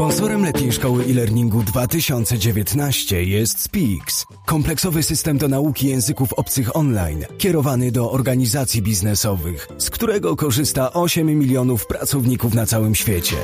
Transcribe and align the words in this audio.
Sponsorem 0.00 0.44
letniej 0.44 0.72
szkoły 0.72 1.04
e-learningu 1.04 1.62
2019 1.62 3.24
jest 3.24 3.60
Speaks, 3.60 4.26
kompleksowy 4.46 5.02
system 5.02 5.38
do 5.38 5.48
nauki 5.48 5.88
języków 5.88 6.32
obcych 6.32 6.76
online, 6.76 7.24
kierowany 7.38 7.92
do 7.92 8.10
organizacji 8.10 8.82
biznesowych, 8.82 9.68
z 9.78 9.90
którego 9.90 10.36
korzysta 10.36 10.92
8 10.92 11.26
milionów 11.26 11.86
pracowników 11.86 12.54
na 12.54 12.66
całym 12.66 12.94
świecie. 12.94 13.36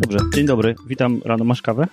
Dobrze, 0.00 0.18
dzień 0.34 0.46
dobry, 0.46 0.74
witam 0.86 1.20
rano. 1.24 1.44
Masz 1.44 1.62
kawę? 1.62 1.86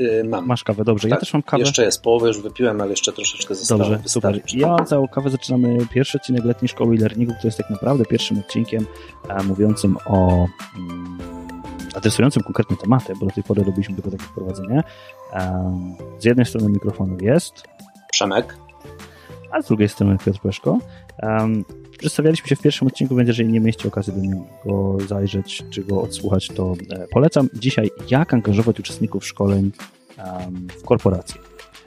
Yy, 0.00 0.24
mam. 0.24 0.46
Masz 0.46 0.64
kawę, 0.64 0.84
dobrze. 0.84 1.08
Tak, 1.08 1.16
ja 1.16 1.20
też 1.20 1.32
mam 1.32 1.42
kawę. 1.42 1.62
Jeszcze 1.62 1.84
jest, 1.84 2.02
połowę 2.02 2.28
już 2.28 2.40
wypiłem, 2.40 2.80
ale 2.80 2.90
jeszcze 2.90 3.12
troszeczkę 3.12 3.54
zostało. 3.54 3.78
Dobrze, 3.78 4.00
super. 4.06 4.40
Ja 4.54 4.76
całą 4.84 5.08
kawę 5.08 5.30
zaczynamy 5.30 5.78
pierwszy 5.90 6.18
odcinek 6.18 6.44
letniej 6.44 6.68
szkoły 6.68 6.96
e-learningu, 6.96 7.32
który 7.32 7.46
jest 7.46 7.58
tak 7.58 7.70
naprawdę 7.70 8.04
pierwszym 8.04 8.38
odcinkiem 8.38 8.86
e, 9.28 9.42
mówiącym 9.42 9.96
o 10.06 10.46
mm, 10.76 11.18
adresującym 11.94 12.42
konkretne 12.42 12.76
tematy, 12.76 13.12
bo 13.20 13.26
do 13.26 13.32
tej 13.32 13.44
pory 13.44 13.64
robiliśmy 13.64 13.94
tylko 13.94 14.10
takie 14.10 14.24
wprowadzenie. 14.24 14.82
E, 15.32 15.80
z 16.18 16.24
jednej 16.24 16.46
strony 16.46 16.70
mikrofonu 16.70 17.16
jest, 17.20 17.64
Przemek, 18.12 18.56
a 19.50 19.62
z 19.62 19.66
drugiej 19.66 19.88
strony 19.88 20.16
Piotr 20.24 20.40
Peszko. 20.40 20.78
Um, 21.22 21.64
przedstawialiśmy 21.98 22.48
się 22.48 22.56
w 22.56 22.60
pierwszym 22.60 22.88
odcinku, 22.88 23.16
więc 23.16 23.28
jeżeli 23.28 23.52
nie 23.52 23.60
mieliście 23.60 23.88
okazji 23.88 24.12
do 24.12 24.20
niego 24.20 24.96
zajrzeć 25.08 25.62
czy 25.70 25.84
go 25.84 26.02
odsłuchać, 26.02 26.48
to 26.48 26.74
polecam. 27.10 27.48
Dzisiaj 27.54 27.90
jak 28.10 28.34
angażować 28.34 28.80
uczestników 28.80 29.26
szkoleń 29.26 29.62
um, 29.62 29.72
w 30.78 30.84
korporacji. 30.84 31.40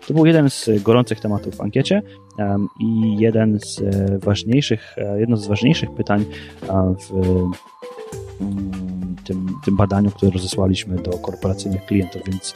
To 0.08 0.14
był 0.14 0.26
jeden 0.26 0.50
z 0.50 0.70
gorących 0.84 1.20
tematów 1.20 1.55
w 1.55 1.62
ankiecie 1.62 2.02
i 2.80 3.18
jeden 3.18 3.59
z 3.59 3.82
e, 3.82 4.20
ważniejszych, 4.20 4.98
e, 4.98 5.20
jedno 5.20 5.38
z 5.38 5.48
ważniejszych 5.48 5.92
pytań 5.92 6.26
e, 6.64 6.95
w 7.00 7.11
mm, 8.42 9.16
tym, 9.26 9.48
tym 9.66 9.78
badaniu, 9.78 10.11
które 10.11 10.31
rozesłaliśmy 10.31 10.95
do 10.95 11.11
korporacyjnych 11.11 11.86
klientów, 11.86 12.22
więc 12.26 12.54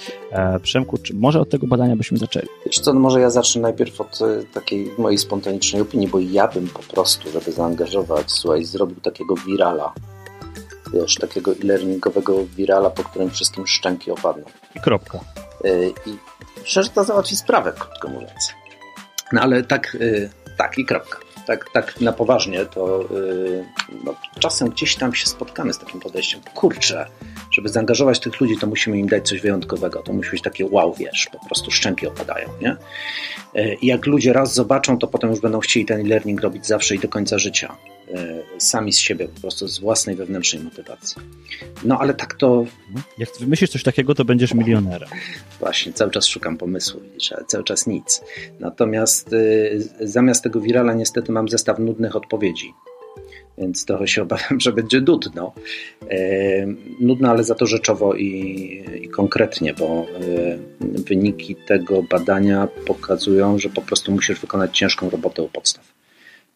Przemku, 0.62 0.98
czy 0.98 1.14
może 1.14 1.42
od 1.42 1.50
tego 1.50 1.68
badania 1.68 1.96
byśmy 1.96 2.18
zaczęli? 2.18 2.48
wiesz 2.66 2.80
co, 2.80 2.94
no 2.94 3.00
może 3.00 3.22
ja 3.22 3.30
zacznę 3.30 3.62
najpierw 3.62 4.02
od 4.02 4.20
takiej 4.54 4.92
mojej 4.98 5.18
spontanicznej 5.18 5.82
opinii, 5.82 6.08
bo 6.08 6.20
ja 6.20 6.48
bym 6.48 6.68
po 6.68 6.94
prostu, 6.94 7.32
żeby 7.32 7.52
zaangażować, 7.52 8.32
słuchaj, 8.32 8.64
zrobił 8.64 8.96
takiego 9.02 9.36
wirala, 9.36 9.94
wiesz, 10.94 11.16
takiego 11.16 11.52
e-learningowego 11.52 12.46
wirala, 12.56 12.90
po 12.90 13.04
którym 13.04 13.30
wszystkim 13.30 13.68
szczęki 13.68 14.12
opadną. 14.12 14.44
I 14.76 14.80
kropka. 14.80 15.20
Yy, 15.68 15.94
I 16.06 16.18
że 16.66 16.90
to 16.90 17.04
załatwi 17.04 17.36
sprawę, 17.36 17.74
krótko 17.80 18.08
mówiąc. 18.08 18.54
No 19.32 19.42
ale 19.42 19.64
tak, 19.64 19.98
yy, 20.00 20.30
tak 20.58 20.78
i 20.78 20.86
kropka. 20.86 21.20
Tak, 21.48 21.70
tak 21.70 22.02
na 22.02 22.14
poważnie 22.14 22.66
to 22.66 23.08
yy, 23.12 23.66
no, 24.04 24.16
czasem 24.40 24.70
gdzieś 24.70 24.96
tam 24.96 25.16
się 25.16 25.28
spotkamy 25.28 25.74
z 25.74 25.78
takim 25.78 26.00
podejściem. 26.00 26.42
Kurczę, 26.54 27.08
żeby 27.58 27.70
zaangażować 27.70 28.20
tych 28.20 28.42
ludzi, 28.42 28.58
to 28.58 28.68
musimy 28.68 29.00
im 29.00 29.08
dać 29.08 29.28
coś 29.28 29.42
wyjątkowego. 29.42 30.02
To 30.02 30.14
musi 30.14 30.32
być 30.32 30.42
takie 30.42 30.66
wow, 30.66 30.94
wiesz, 30.94 31.28
po 31.32 31.46
prostu 31.46 31.72
szczęki 31.72 32.08
opadają, 32.08 32.50
nie? 32.62 32.76
Yy, 33.54 33.78
I 33.82 33.88
jak 33.88 34.06
ludzie 34.06 34.34
raz 34.34 34.54
zobaczą, 34.54 34.98
to 34.98 35.08
potem 35.08 35.30
już 35.30 35.40
będą 35.40 35.60
chcieli 35.60 35.86
ten 35.86 36.02
e-learning 36.02 36.42
robić 36.42 36.68
zawsze 36.68 36.96
i 36.96 37.00
do 37.00 37.08
końca 37.08 37.40
życia. 37.40 37.78
Yy, 38.08 38.44
Sami 38.58 38.94
z 38.94 39.00
siebie, 39.00 39.28
po 39.28 39.42
prostu 39.42 39.68
z 39.68 39.80
własnej 39.80 40.16
wewnętrznej 40.16 40.64
motywacji. 40.64 41.22
No 41.84 42.00
ale 42.00 42.14
tak 42.14 42.34
to 42.34 42.66
Jak 43.18 43.30
wymyślisz 43.40 43.70
coś 43.70 43.84
takiego, 43.84 44.16
to 44.16 44.26
będziesz 44.26 44.54
milionerem. 44.54 45.10
Właśnie, 45.60 45.94
cały 45.94 46.12
czas 46.12 46.26
szukam 46.26 46.58
pomysłu, 46.58 47.02
widzisz, 47.02 47.32
ale 47.32 47.46
cały 47.46 47.64
czas 47.64 47.88
nic. 47.88 48.22
Natomiast 48.60 49.34
y, 49.34 49.90
zamiast 50.02 50.44
tego 50.44 50.62
wirala 50.62 50.94
niestety 50.94 51.32
mam 51.32 51.50
zestaw 51.50 51.80
nudnych 51.80 52.16
odpowiedzi. 52.16 52.74
Więc 53.58 53.86
trochę 53.86 54.08
się 54.08 54.22
obawiam, 54.22 54.60
że 54.66 54.74
będzie 54.74 55.02
nudno. 55.02 55.54
Y, 56.12 56.76
nudno, 57.00 57.30
ale 57.30 57.44
za 57.44 57.56
to 57.56 57.66
rzeczowo 57.66 58.14
i, 58.14 58.28
i 59.02 59.10
konkretnie, 59.10 59.74
bo 59.74 60.06
y, 60.22 60.60
wyniki 60.82 61.56
tego 61.56 62.04
badania 62.04 62.68
pokazują, 62.86 63.60
że 63.60 63.70
po 63.70 63.82
prostu 63.82 64.12
musisz 64.12 64.40
wykonać 64.40 64.78
ciężką 64.78 65.10
robotę 65.10 65.42
u 65.42 65.50
podstaw. 65.50 65.94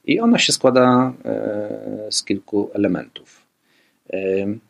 I 0.05 0.19
ona 0.19 0.39
się 0.39 0.53
składa 0.53 1.13
y, 2.07 2.11
z 2.11 2.23
kilku 2.23 2.69
elementów. 2.73 3.41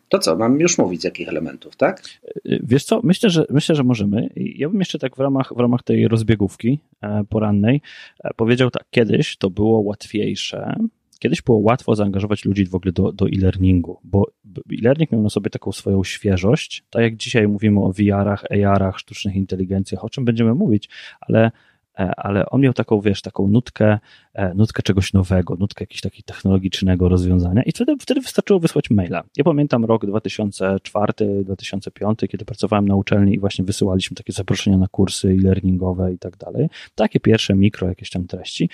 To 0.09 0.19
co, 0.19 0.35
mam 0.35 0.59
już 0.59 0.77
mówić 0.77 1.01
z 1.01 1.03
jakich 1.03 1.29
elementów, 1.29 1.75
tak? 1.75 2.03
Wiesz 2.45 2.83
co, 2.83 3.01
myślę, 3.03 3.29
że 3.29 3.45
myślę, 3.49 3.75
że 3.75 3.83
możemy. 3.83 4.29
Ja 4.35 4.69
bym 4.69 4.79
jeszcze 4.79 4.99
tak 4.99 5.15
w 5.15 5.19
ramach, 5.19 5.53
w 5.55 5.59
ramach 5.59 5.83
tej 5.83 6.07
rozbiegówki 6.07 6.79
e, 7.01 7.23
porannej 7.29 7.81
e, 8.23 8.33
powiedział 8.33 8.71
tak, 8.71 8.83
kiedyś 8.89 9.37
to 9.37 9.49
było 9.49 9.79
łatwiejsze. 9.79 10.75
Kiedyś 11.21 11.41
było 11.41 11.57
łatwo 11.57 11.95
zaangażować 11.95 12.45
ludzi 12.45 12.65
w 12.65 12.75
ogóle 12.75 12.91
do, 12.91 13.11
do 13.11 13.25
e-learningu, 13.25 13.99
bo 14.03 14.31
e-learning 14.73 15.11
miał 15.11 15.21
na 15.21 15.29
sobie 15.29 15.49
taką 15.49 15.71
swoją 15.71 16.03
świeżość. 16.03 16.83
Tak 16.89 17.01
jak 17.01 17.15
dzisiaj 17.15 17.47
mówimy 17.47 17.79
o 17.79 17.93
VR-ach, 17.93 18.43
AR-ach, 18.51 18.99
sztucznych 18.99 19.35
inteligencjach, 19.35 20.03
o 20.03 20.09
czym 20.09 20.25
będziemy 20.25 20.53
mówić, 20.53 20.89
ale 21.19 21.51
e, 21.99 22.11
ale 22.17 22.45
on 22.45 22.61
miał 22.61 22.73
taką, 22.73 23.01
wiesz, 23.01 23.21
taką 23.21 23.47
nutkę, 23.47 23.99
e, 24.33 24.53
nutkę 24.53 24.83
czegoś 24.83 25.13
nowego, 25.13 25.55
nutkę 25.55 25.83
jakiegoś 25.83 26.01
takiego 26.01 26.25
technologicznego 26.25 27.09
rozwiązania 27.09 27.63
i 27.63 27.71
wtedy, 27.71 27.95
wtedy 27.99 28.21
wystarczyło 28.21 28.59
wysłać 28.59 28.89
maila. 28.89 29.23
Ja 29.37 29.43
pamiętam 29.43 29.85
rok 29.85 30.05
2004-2005, 30.05 32.27
kiedy 32.27 32.45
pracowałem 32.45 32.87
na 32.87 32.95
uczelni 32.95 33.33
i 33.33 33.39
właśnie 33.39 33.65
wysyłaliśmy 33.65 34.15
takie 34.15 34.33
zaproszenia 34.33 34.77
na 34.77 34.87
kursy 34.87 35.27
e-learningowe 35.27 36.13
i 36.13 36.17
tak 36.17 36.37
dalej. 36.37 36.69
Takie 36.95 37.19
pierwsze 37.19 37.55
mikro 37.55 37.87
jakieś 37.87 38.09
tam 38.09 38.27
treści. 38.27 38.69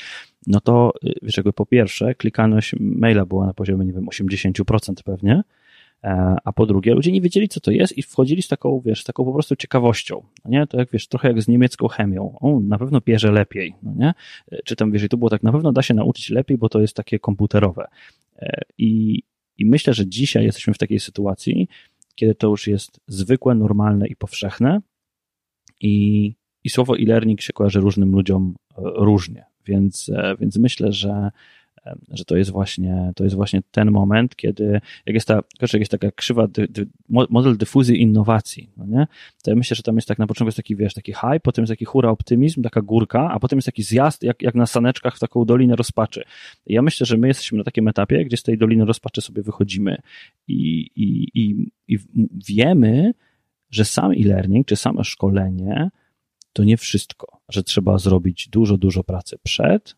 No 0.47 0.59
to, 0.59 0.93
y, 1.03 1.13
wiesz, 1.21 1.37
jakby 1.37 1.53
po 1.53 1.65
pierwsze, 1.65 2.15
klikalność 2.15 2.75
maila 2.79 3.25
była 3.25 3.45
na 3.45 3.53
poziomie, 3.53 3.85
nie 3.85 3.93
wiem, 3.93 4.05
80% 4.05 5.03
pewnie, 5.03 5.43
E, 6.03 6.35
a 6.43 6.53
po 6.53 6.65
drugie, 6.65 6.93
ludzie 6.93 7.11
nie 7.11 7.21
wiedzieli, 7.21 7.47
co 7.47 7.59
to 7.59 7.71
jest 7.71 7.97
i 7.97 8.01
wchodzili 8.01 8.41
z 8.41 8.47
taką, 8.47 8.81
wiesz, 8.85 9.01
z 9.01 9.03
taką 9.03 9.25
po 9.25 9.33
prostu 9.33 9.55
ciekawością, 9.55 10.23
no 10.45 10.51
nie? 10.51 10.67
To 10.67 10.77
jak, 10.77 10.91
wiesz, 10.91 11.07
trochę 11.07 11.27
jak 11.27 11.41
z 11.41 11.47
niemiecką 11.47 11.87
chemią. 11.87 12.37
O, 12.39 12.59
na 12.59 12.77
pewno 12.77 13.01
bierze 13.05 13.31
lepiej, 13.31 13.73
no 13.83 13.93
nie? 13.95 14.13
E, 14.51 14.57
Czy 14.65 14.75
tam, 14.75 14.91
wiesz, 14.91 15.03
i 15.03 15.09
to 15.09 15.17
było 15.17 15.29
tak, 15.29 15.43
na 15.43 15.51
pewno 15.51 15.71
da 15.71 15.81
się 15.81 15.93
nauczyć 15.93 16.29
lepiej, 16.29 16.57
bo 16.57 16.69
to 16.69 16.81
jest 16.81 16.95
takie 16.95 17.19
komputerowe. 17.19 17.87
E, 18.39 18.61
I, 18.77 19.21
i 19.57 19.65
myślę, 19.65 19.93
że 19.93 20.07
dzisiaj 20.07 20.43
jesteśmy 20.43 20.73
w 20.73 20.77
takiej 20.77 20.99
sytuacji, 20.99 21.67
kiedy 22.15 22.35
to 22.35 22.47
już 22.47 22.67
jest 22.67 22.99
zwykłe, 23.07 23.55
normalne 23.55 24.07
i 24.07 24.15
powszechne 24.15 24.81
i, 25.81 26.33
i 26.63 26.69
słowo 26.69 26.97
e-learning 26.97 27.41
się 27.41 27.53
kojarzy 27.53 27.79
różnym 27.79 28.11
ludziom 28.11 28.55
różnie, 28.77 29.45
więc, 29.67 30.09
e, 30.09 30.35
więc 30.39 30.57
myślę, 30.57 30.91
że 30.91 31.31
że 32.11 32.25
to 32.25 32.37
jest 32.37 32.51
właśnie, 32.51 33.11
to 33.15 33.23
jest 33.23 33.35
właśnie 33.35 33.61
ten 33.71 33.91
moment, 33.91 34.35
kiedy 34.35 34.81
jak 35.05 35.13
jest 35.13 35.27
ta, 35.27 35.41
jak 35.61 35.73
jest 35.73 35.91
taka 35.91 36.11
krzywa, 36.11 36.47
dy, 36.47 36.67
dy, 36.67 36.87
model 37.09 37.57
dyfuzji 37.57 38.01
innowacji, 38.01 38.69
no 38.77 38.85
nie? 38.85 39.07
to 39.43 39.51
ja 39.51 39.55
myślę, 39.55 39.75
że 39.75 39.83
tam 39.83 39.95
jest 39.95 40.07
tak 40.07 40.19
na 40.19 40.27
początku 40.27 40.47
jest 40.47 40.57
taki, 40.57 40.75
wiesz, 40.75 40.93
taki 40.93 41.13
hype, 41.13 41.39
potem 41.39 41.63
jest 41.63 41.71
taki 41.71 41.85
hura 41.85 42.09
optymizm, 42.09 42.61
taka 42.61 42.81
górka, 42.81 43.29
a 43.31 43.39
potem 43.39 43.57
jest 43.57 43.65
taki 43.65 43.83
zjazd, 43.83 44.23
jak, 44.23 44.41
jak 44.41 44.55
na 44.55 44.65
saneczkach 44.65 45.15
w 45.15 45.19
taką 45.19 45.45
dolinę 45.45 45.75
rozpaczy. 45.75 46.23
I 46.65 46.73
ja 46.73 46.81
myślę, 46.81 47.05
że 47.05 47.17
my 47.17 47.27
jesteśmy 47.27 47.57
na 47.57 47.63
takim 47.63 47.87
etapie, 47.87 48.25
gdzie 48.25 48.37
z 48.37 48.43
tej 48.43 48.57
doliny 48.57 48.85
rozpaczy 48.85 49.21
sobie 49.21 49.41
wychodzimy 49.41 49.97
i, 50.47 50.79
i, 50.95 51.27
i, 51.33 51.71
i 51.87 51.97
wiemy, 52.49 53.13
że 53.69 53.85
sam 53.85 54.11
e-learning, 54.11 54.67
czy 54.67 54.75
same 54.75 55.03
szkolenie 55.03 55.89
to 56.57 56.63
nie 56.63 56.77
wszystko, 56.77 57.41
że 57.49 57.63
trzeba 57.63 57.97
zrobić 57.97 58.49
dużo, 58.49 58.77
dużo 58.77 59.03
pracy 59.03 59.37
przed, 59.43 59.95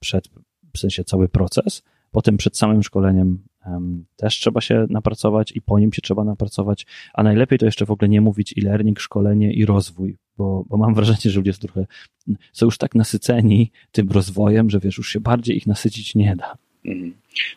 przed 0.00 0.28
w 0.74 0.78
sensie 0.78 1.04
cały 1.04 1.28
proces. 1.28 1.82
Potem 2.10 2.36
przed 2.36 2.56
samym 2.56 2.82
szkoleniem 2.82 3.38
też 4.16 4.34
trzeba 4.34 4.60
się 4.60 4.86
napracować 4.90 5.52
i 5.52 5.62
po 5.62 5.78
nim 5.78 5.92
się 5.92 6.02
trzeba 6.02 6.24
napracować, 6.24 6.86
a 7.14 7.22
najlepiej 7.22 7.58
to 7.58 7.66
jeszcze 7.66 7.86
w 7.86 7.90
ogóle 7.90 8.08
nie 8.08 8.20
mówić 8.20 8.54
e-learning, 8.58 9.00
szkolenie 9.00 9.52
i 9.52 9.64
rozwój, 9.64 10.16
bo, 10.36 10.64
bo 10.68 10.76
mam 10.76 10.94
wrażenie, 10.94 11.32
że 11.32 11.40
ludzie 11.40 11.52
są 11.52 11.60
trochę, 11.60 11.86
są 12.52 12.66
już 12.66 12.78
tak 12.78 12.94
nasyceni 12.94 13.70
tym 13.92 14.10
rozwojem, 14.10 14.70
że 14.70 14.80
wiesz, 14.80 14.98
już 14.98 15.08
się 15.08 15.20
bardziej 15.20 15.56
ich 15.56 15.66
nasycić 15.66 16.14
nie 16.14 16.36
da. 16.36 16.56
Mhm. 16.84 17.14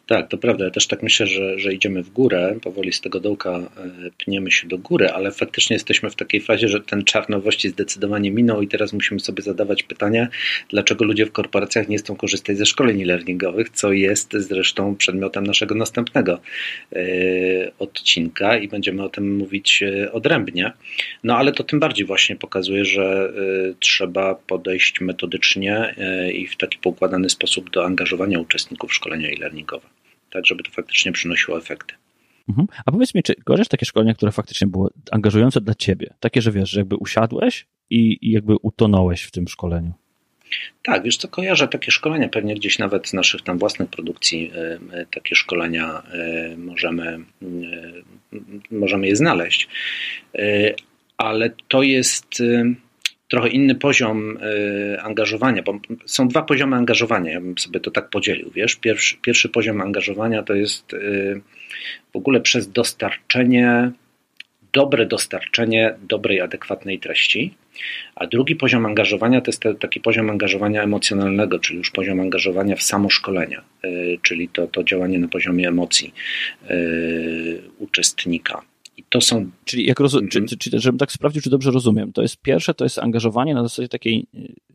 Tak, 0.07 0.27
to 0.27 0.37
prawda. 0.37 0.65
Ja 0.65 0.71
też 0.71 0.87
tak 0.87 1.03
myślę, 1.03 1.27
że, 1.27 1.59
że 1.59 1.73
idziemy 1.73 2.03
w 2.03 2.09
górę, 2.09 2.57
powoli 2.61 2.93
z 2.93 3.01
tego 3.01 3.19
dołka 3.19 3.49
e, 3.49 3.69
pniemy 4.17 4.51
się 4.51 4.67
do 4.67 4.77
góry, 4.77 5.09
ale 5.09 5.31
faktycznie 5.31 5.75
jesteśmy 5.75 6.09
w 6.09 6.15
takiej 6.15 6.41
fazie, 6.41 6.67
że 6.67 6.81
ten 6.81 7.03
czar 7.03 7.29
nowości 7.29 7.69
zdecydowanie 7.69 8.31
minął 8.31 8.61
i 8.61 8.67
teraz 8.67 8.93
musimy 8.93 9.19
sobie 9.19 9.43
zadawać 9.43 9.83
pytanie, 9.83 10.27
dlaczego 10.69 11.05
ludzie 11.05 11.25
w 11.25 11.31
korporacjach 11.31 11.89
nie 11.89 11.97
chcą 11.97 12.15
korzystać 12.15 12.57
ze 12.57 12.65
szkoleń 12.65 13.03
learningowych, 13.03 13.69
co 13.69 13.91
jest 13.91 14.33
zresztą 14.33 14.95
przedmiotem 14.95 15.47
naszego 15.47 15.75
następnego 15.75 16.39
e, 16.93 17.01
odcinka 17.79 18.57
i 18.57 18.67
będziemy 18.67 19.03
o 19.03 19.09
tym 19.09 19.37
mówić 19.37 19.83
e, 19.83 20.11
odrębnie. 20.11 20.71
No 21.23 21.37
ale 21.37 21.51
to 21.51 21.63
tym 21.63 21.79
bardziej 21.79 22.05
właśnie 22.05 22.35
pokazuje, 22.35 22.85
że 22.85 23.33
trzeba 23.79 24.35
podejść 24.35 25.01
metodycznie 25.01 25.95
i 26.33 26.47
w 26.47 26.57
taki 26.57 26.77
poukładany 26.77 27.29
sposób 27.29 27.69
do 27.69 27.85
angażowania 27.85 28.39
uczestników 28.39 28.93
szkolenia 28.93 29.29
tak 30.31 30.45
żeby 30.45 30.63
to 30.63 30.71
faktycznie 30.71 31.11
przynosiło 31.11 31.57
efekty. 31.57 31.95
Mhm. 32.49 32.67
A 32.85 32.91
powiedz 32.91 33.15
mi, 33.15 33.23
czy 33.23 33.35
kojarzysz 33.35 33.67
takie 33.67 33.85
szkolenie, 33.85 34.15
które 34.15 34.31
faktycznie 34.31 34.67
było 34.67 34.91
angażujące 35.11 35.61
dla 35.61 35.75
ciebie? 35.75 36.13
Takie, 36.19 36.41
że 36.41 36.51
wiesz, 36.51 36.69
że 36.69 36.79
jakby 36.79 36.95
usiadłeś 36.95 37.65
i, 37.89 38.17
i 38.21 38.31
jakby 38.31 38.55
utonąłeś 38.61 39.23
w 39.23 39.31
tym 39.31 39.47
szkoleniu? 39.47 39.93
Tak, 40.83 41.03
wiesz 41.03 41.17
co, 41.17 41.27
kojarzę 41.27 41.67
takie 41.67 41.91
szkolenia, 41.91 42.29
pewnie 42.29 42.55
gdzieś 42.55 42.79
nawet 42.79 43.07
z 43.07 43.13
naszych 43.13 43.41
tam 43.41 43.57
własnych 43.57 43.89
produkcji 43.89 44.51
takie 45.11 45.35
szkolenia 45.35 46.03
możemy, 46.57 47.19
możemy 48.71 49.07
je 49.07 49.15
znaleźć, 49.15 49.67
ale 51.17 51.51
to 51.67 51.83
jest 51.83 52.43
trochę 53.27 53.49
inny 53.49 53.75
poziom 53.75 54.37
angażowania, 55.03 55.63
bo 55.63 55.79
są 56.05 56.27
dwa 56.27 56.41
poziomy 56.41 56.75
angażowania, 56.75 57.31
ja 57.31 57.41
bym 57.41 57.57
sobie 57.57 57.79
to 57.79 57.91
tak 57.91 58.09
podzielił, 58.09 58.51
wiesz, 58.55 58.75
pierwszy, 58.75 59.17
pierwszy 59.17 59.49
poziom 59.49 59.81
angażowania 59.81 60.43
to 60.43 60.53
jest 60.53 60.95
w 62.13 62.15
ogóle 62.15 62.41
przez 62.41 62.71
dostarczenie 62.71 63.91
dobre 64.73 65.05
dostarczenie 65.05 65.95
dobrej, 66.01 66.41
adekwatnej 66.41 66.99
treści. 66.99 67.53
A 68.15 68.27
drugi 68.27 68.55
poziom 68.55 68.85
angażowania 68.85 69.41
to 69.41 69.51
jest 69.51 69.63
taki 69.79 69.99
poziom 69.99 70.29
angażowania 70.29 70.83
emocjonalnego, 70.83 71.59
czyli 71.59 71.77
już 71.77 71.91
poziom 71.91 72.19
angażowania 72.19 72.75
w 72.75 72.83
samo 72.83 73.09
szkolenia, 73.09 73.63
y, 73.85 74.17
czyli 74.21 74.49
to, 74.49 74.67
to 74.67 74.83
działanie 74.83 75.19
na 75.19 75.27
poziomie 75.27 75.67
emocji 75.67 76.13
uczestnika. 77.79 78.61
I 78.97 79.03
to 79.09 79.21
są. 79.21 79.49
Czyli, 79.65 79.85
jak 79.85 79.99
rozum, 79.99 80.27
czy, 80.27 80.45
czy, 80.45 80.57
czy, 80.57 80.79
żebym 80.79 80.97
tak 80.97 81.11
sprawdził, 81.11 81.41
czy 81.41 81.49
dobrze 81.49 81.71
rozumiem, 81.71 82.13
to 82.13 82.21
jest 82.21 82.41
pierwsze, 82.41 82.73
to 82.73 82.85
jest 82.85 82.99
angażowanie 82.99 83.53
na 83.53 83.63
zasadzie 83.63 83.87
takiej, 83.87 84.27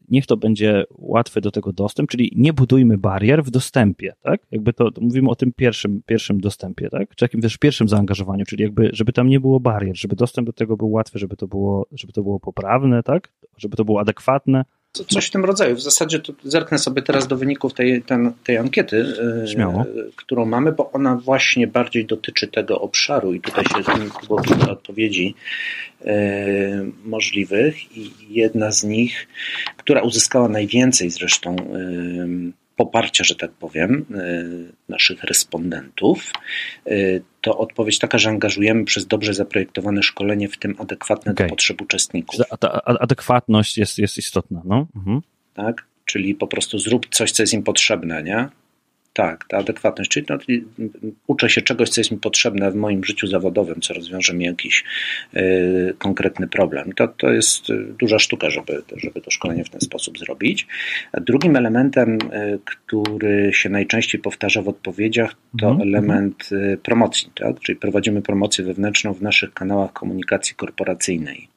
niech 0.09 0.27
to 0.27 0.37
będzie 0.37 0.85
łatwy 0.91 1.41
do 1.41 1.51
tego 1.51 1.73
dostęp, 1.73 2.11
czyli 2.11 2.33
nie 2.37 2.53
budujmy 2.53 2.99
barier 2.99 3.45
w 3.45 3.51
dostępie, 3.51 4.13
tak? 4.23 4.41
Jakby 4.51 4.73
to, 4.73 4.91
to 4.91 5.01
mówimy 5.01 5.31
o 5.31 5.35
tym 5.35 5.53
pierwszym, 5.53 6.03
pierwszym 6.07 6.41
dostępie, 6.41 6.89
tak? 6.89 7.09
Czy 7.15 7.27
takim 7.27 7.41
też 7.41 7.59
pierwszym 7.59 7.89
zaangażowaniu, 7.89 8.45
czyli 8.45 8.63
jakby, 8.63 8.91
żeby 8.93 9.13
tam 9.13 9.29
nie 9.29 9.41
było 9.41 9.61
barier, 9.61 9.97
żeby 9.97 10.17
dostęp 10.17 10.47
do 10.47 10.53
tego 10.53 10.77
był 10.77 10.91
łatwy, 10.91 11.19
żeby 11.19 11.37
to 11.37 11.47
było, 11.47 11.87
żeby 11.93 12.13
to 12.13 12.23
było 12.23 12.41
poprawne, 12.41 13.03
tak? 13.03 13.33
Żeby 13.57 13.77
to 13.77 13.85
było 13.85 14.01
adekwatne. 14.01 14.65
Coś 14.93 15.27
w 15.27 15.31
tym 15.31 15.45
rodzaju. 15.45 15.77
W 15.77 15.83
zasadzie 15.83 16.19
to 16.19 16.33
zerknę 16.45 16.79
sobie 16.79 17.03
teraz 17.03 17.27
do 17.29 17.37
wyników 17.37 17.75
tej, 17.75 18.03
ten, 18.03 18.33
tej 18.45 18.59
ankiety, 18.59 19.15
e, 19.45 19.49
Śmiało. 19.49 19.85
którą 20.17 20.45
mamy, 20.45 20.73
bo 20.73 20.93
ona 20.93 21.17
właśnie 21.17 21.67
bardziej 21.67 22.07
dotyczy 22.07 22.49
tego 22.49 22.81
obszaru 22.81 23.35
i 23.35 23.41
tutaj 23.41 23.65
się 23.65 23.93
było 24.27 24.41
kilka 24.41 24.71
odpowiedzi 24.71 25.35
e, 26.05 26.85
możliwych 27.05 27.97
i 27.97 28.13
jedna 28.31 28.73
z 28.73 28.85
nich, 28.85 29.29
która 29.77 30.03
uzyskała 30.03 30.49
najwięcej 30.49 31.11
zresztą 31.11 31.57
e, 31.57 32.62
poparcia, 32.87 33.25
że 33.25 33.35
tak 33.35 33.51
powiem, 33.51 34.07
y, 34.11 34.73
naszych 34.89 35.25
respondentów, 35.25 36.33
y, 36.87 37.23
to 37.41 37.59
odpowiedź 37.59 37.99
taka, 37.99 38.19
że 38.19 38.29
angażujemy 38.29 38.85
przez 38.85 39.07
dobrze 39.07 39.35
zaprojektowane 39.35 40.03
szkolenie, 40.03 40.49
w 40.49 40.59
tym 40.59 40.75
adekwatne 40.79 41.33
okay. 41.33 41.47
do 41.47 41.51
potrzeb 41.51 41.83
uczestników. 41.83 42.41
Adekwatność 42.85 43.79
jest, 43.79 43.99
jest 43.99 44.19
istotna, 44.19 44.63
no. 44.65 44.87
Mhm. 44.97 45.21
Tak, 45.55 45.85
czyli 46.05 46.35
po 46.35 46.47
prostu 46.47 46.79
zrób 46.79 47.07
coś, 47.11 47.33
co 47.33 47.43
jest 47.43 47.53
im 47.53 47.63
potrzebne, 47.63 48.23
nie? 48.23 48.49
Tak, 49.13 49.45
ta 49.49 49.59
adekwatność, 49.59 50.11
czyli 50.11 50.27
no, 50.29 50.39
uczę 51.27 51.51
się 51.51 51.63
czegoś, 51.63 51.89
co 51.89 52.01
jest 52.01 52.11
mi 52.11 52.19
potrzebne 52.19 52.71
w 52.71 52.75
moim 52.75 53.05
życiu 53.05 53.27
zawodowym, 53.27 53.81
co 53.81 53.95
rozwiąże 53.95 54.35
mi 54.35 54.45
jakiś 54.45 54.85
y, 55.37 55.95
konkretny 55.99 56.49
problem. 56.49 56.93
To, 56.93 57.09
to 57.09 57.31
jest 57.31 57.67
duża 57.99 58.19
sztuka, 58.19 58.51
żeby, 58.51 58.83
żeby 58.97 59.21
to 59.21 59.31
szkolenie 59.31 59.65
w 59.65 59.71
ten 59.71 59.81
sposób 59.81 60.19
zrobić. 60.19 60.67
A 61.13 61.21
drugim 61.21 61.57
elementem, 61.57 62.19
y, 62.33 62.59
który 62.65 63.51
się 63.55 63.69
najczęściej 63.69 64.21
powtarza 64.21 64.63
w 64.63 64.69
odpowiedziach, 64.69 65.35
to 65.61 65.67
mm 65.67 65.79
-hmm. 65.79 65.83
element 65.83 66.49
y, 66.53 66.79
promocji, 66.83 67.31
tak? 67.35 67.61
czyli 67.61 67.79
prowadzimy 67.79 68.23
promocję 68.23 68.65
wewnętrzną 68.65 69.13
w 69.13 69.23
naszych 69.23 69.55
kanałach 69.55 69.93
komunikacji 69.93 70.57
korporacyjnej. 70.57 71.49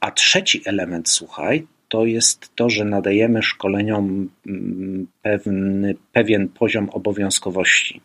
A 0.00 0.10
trzeci 0.10 0.62
element, 0.64 1.08
słuchaj, 1.08 1.66
to 1.94 2.06
jest 2.06 2.50
to, 2.54 2.70
że 2.70 2.84
nadajemy 2.84 3.42
szkoleniom 3.42 4.30
mm, 4.46 5.06
pewny, 5.22 5.94
pewien 6.12 6.48
poziom 6.48 6.90
obowiązkowości. 6.90 8.00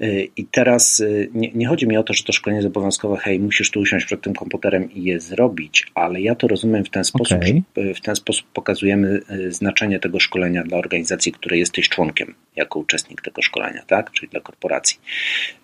Y, 0.00 0.28
I 0.36 0.44
teraz 0.44 1.00
y, 1.00 1.30
nie, 1.34 1.52
nie, 1.54 1.68
chodzi 1.68 1.86
mi 1.86 1.96
o 1.96 2.02
to, 2.02 2.12
że 2.12 2.24
to 2.24 2.32
szkolenie 2.32 2.58
jest 2.58 2.76
obowiązkowe, 2.76 3.16
hej, 3.16 3.40
musisz 3.40 3.70
tu 3.70 3.80
usiąść 3.80 4.06
przed 4.06 4.22
tym 4.22 4.34
komputerem 4.34 4.92
i 4.92 5.04
je 5.04 5.20
zrobić, 5.20 5.86
ale 5.94 6.20
ja 6.20 6.34
to 6.34 6.48
rozumiem 6.48 6.84
w 6.84 6.90
ten 6.90 7.04
sposób, 7.04 7.38
okay. 7.38 7.62
że 7.76 7.94
w 7.94 8.00
ten 8.00 8.16
sposób 8.16 8.46
pokazujemy 8.52 9.20
y, 9.30 9.52
znaczenie 9.52 9.98
tego 9.98 10.20
szkolenia 10.20 10.62
dla 10.62 10.78
organizacji, 10.78 11.32
której 11.32 11.60
jesteś 11.60 11.88
członkiem, 11.88 12.34
jako 12.56 12.78
uczestnik 12.78 13.22
tego 13.22 13.42
szkolenia, 13.42 13.82
tak? 13.86 14.10
Czyli 14.10 14.28
dla 14.28 14.40
korporacji. 14.40 14.98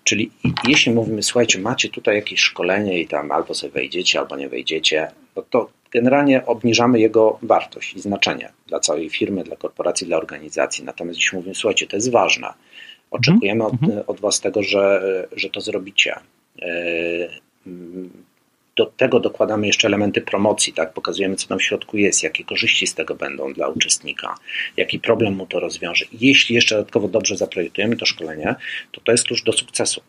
Czyli 0.05 0.31
jeśli 0.69 0.93
mówimy, 0.93 1.23
słuchajcie, 1.23 1.59
macie 1.59 1.89
tutaj 1.89 2.17
jakieś 2.17 2.41
szkolenie 2.41 3.01
i 3.01 3.07
tam 3.07 3.33
albo 3.33 3.55
sobie 3.55 3.73
wejdziecie, 3.73 4.19
albo 4.19 4.37
nie 4.37 4.49
wejdziecie, 4.49 5.09
no 5.37 5.43
to 5.51 5.71
generalnie 5.91 6.47
obniżamy 6.47 7.01
jego 7.01 7.39
wartość 7.43 7.95
i 7.95 8.01
znaczenie 8.01 8.53
dla 8.67 8.81
całej 8.81 9.11
firmy, 9.11 9.45
dla 9.45 9.57
korporacji, 9.57 10.07
dla 10.07 10.17
organizacji. 10.17 10.85
Natomiast 10.85 11.19
jeśli 11.19 11.37
mówimy, 11.37 11.55
słuchajcie, 11.55 11.87
to 11.87 11.97
jest 11.97 12.11
ważne, 12.11 12.49
oczekujemy 13.11 13.65
od, 13.65 13.73
mhm. 13.73 14.03
od 14.07 14.21
Was 14.21 14.41
tego, 14.41 14.63
że, 14.63 15.29
że 15.33 15.51
to 15.51 15.61
zrobicie. 15.61 16.15
E, 16.63 16.69
do 18.77 18.87
tego 18.87 19.21
dokładamy 19.21 19.67
jeszcze 19.67 19.89
elementy 19.89 20.21
promocji, 20.21 20.73
tak? 20.73 20.93
Pokazujemy, 20.93 21.37
co 21.37 21.49
tam 21.49 21.59
w 21.59 21.63
środku 21.63 21.97
jest, 21.97 22.23
jakie 22.23 22.45
korzyści 22.45 22.87
z 22.87 22.95
tego 22.95 23.15
będą 23.15 23.53
dla 23.53 23.69
uczestnika, 23.69 24.35
jaki 24.77 25.01
problem 25.01 25.35
mu 25.35 25.47
to 25.47 25.61
rozwiąże. 25.61 26.05
Jeśli 26.13 26.55
jeszcze 26.55 26.75
dodatkowo 26.75 27.09
dobrze 27.09 27.37
zaprojektujemy 27.37 27.97
to 27.97 28.07
szkolenie, 28.07 28.55
to 28.93 29.01
to 29.01 29.13
jest 29.13 29.25
klucz 29.25 29.45
do 29.45 29.53
sukcesu. 29.53 30.01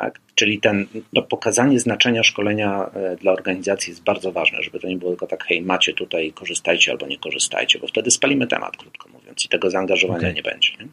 Tak? 0.00 0.20
Czyli 0.34 0.60
ten, 0.60 0.86
to 1.14 1.22
pokazanie 1.22 1.78
znaczenia 1.78 2.22
szkolenia 2.22 2.90
e, 2.94 3.16
dla 3.16 3.32
organizacji 3.32 3.90
jest 3.90 4.02
bardzo 4.02 4.32
ważne, 4.32 4.62
żeby 4.62 4.80
to 4.80 4.88
nie 4.88 4.96
było 4.96 5.10
tylko 5.10 5.26
tak, 5.26 5.44
hej, 5.44 5.62
macie 5.62 5.94
tutaj, 5.94 6.32
korzystajcie 6.32 6.92
albo 6.92 7.06
nie 7.06 7.18
korzystajcie, 7.18 7.78
bo 7.78 7.86
wtedy 7.86 8.10
spalimy 8.10 8.46
temat, 8.46 8.76
krótko 8.76 9.08
mówiąc, 9.08 9.44
i 9.44 9.48
tego 9.48 9.70
zaangażowania 9.70 10.18
okay. 10.18 10.34
nie 10.34 10.42
będzie. 10.42 10.72
Nie? 10.80 10.86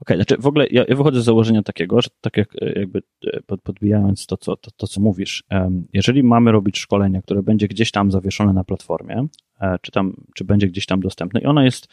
Okay, 0.00 0.16
znaczy 0.16 0.36
w 0.38 0.46
ogóle 0.46 0.66
ja, 0.70 0.84
ja, 0.88 0.96
wychodzę 0.96 1.20
z 1.20 1.24
założenia 1.24 1.62
takiego, 1.62 2.02
że 2.02 2.08
tak 2.20 2.36
jak 2.36 2.56
e, 2.62 2.78
jakby 2.80 3.02
e, 3.26 3.56
podbijając 3.62 4.26
to 4.26 4.36
co, 4.36 4.56
to, 4.56 4.70
to, 4.76 4.86
co 4.86 5.00
mówisz, 5.00 5.44
jeżeli 5.92 6.22
mamy 6.22 6.52
robić 6.52 6.78
szkolenia, 6.78 7.22
które 7.22 7.42
będzie 7.42 7.68
gdzieś 7.68 7.90
tam 7.90 8.10
zawieszone 8.10 8.52
na 8.52 8.64
platformie, 8.64 9.26
e, 9.60 9.78
czy, 9.82 9.92
tam, 9.92 10.14
czy 10.34 10.44
będzie 10.44 10.66
gdzieś 10.68 10.86
tam 10.86 11.00
dostępne 11.00 11.40
i 11.40 11.46
ono 11.46 11.62
jest 11.62 11.88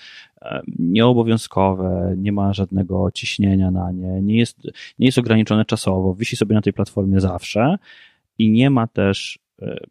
nieobowiązkowe, 0.80 2.16
nie 2.18 2.32
ma 2.32 2.54
żadnego 2.54 3.12
ciśnienia 3.14 3.72
na 3.72 3.92
nie, 3.92 4.22
nie 4.22 4.38
jest, 4.38 4.58
nie 5.00 5.06
jest 5.06 5.18
ograniczone 5.18 5.66
czasowo, 5.66 6.16
wisi 6.16 6.36
sobie 6.36 6.56
na 6.56 6.62
tej 6.62 6.74
platformie 6.74 7.20
zawsze 7.20 7.78
i 8.38 8.52
nie 8.52 8.70
ma 8.70 8.88
też 8.88 9.40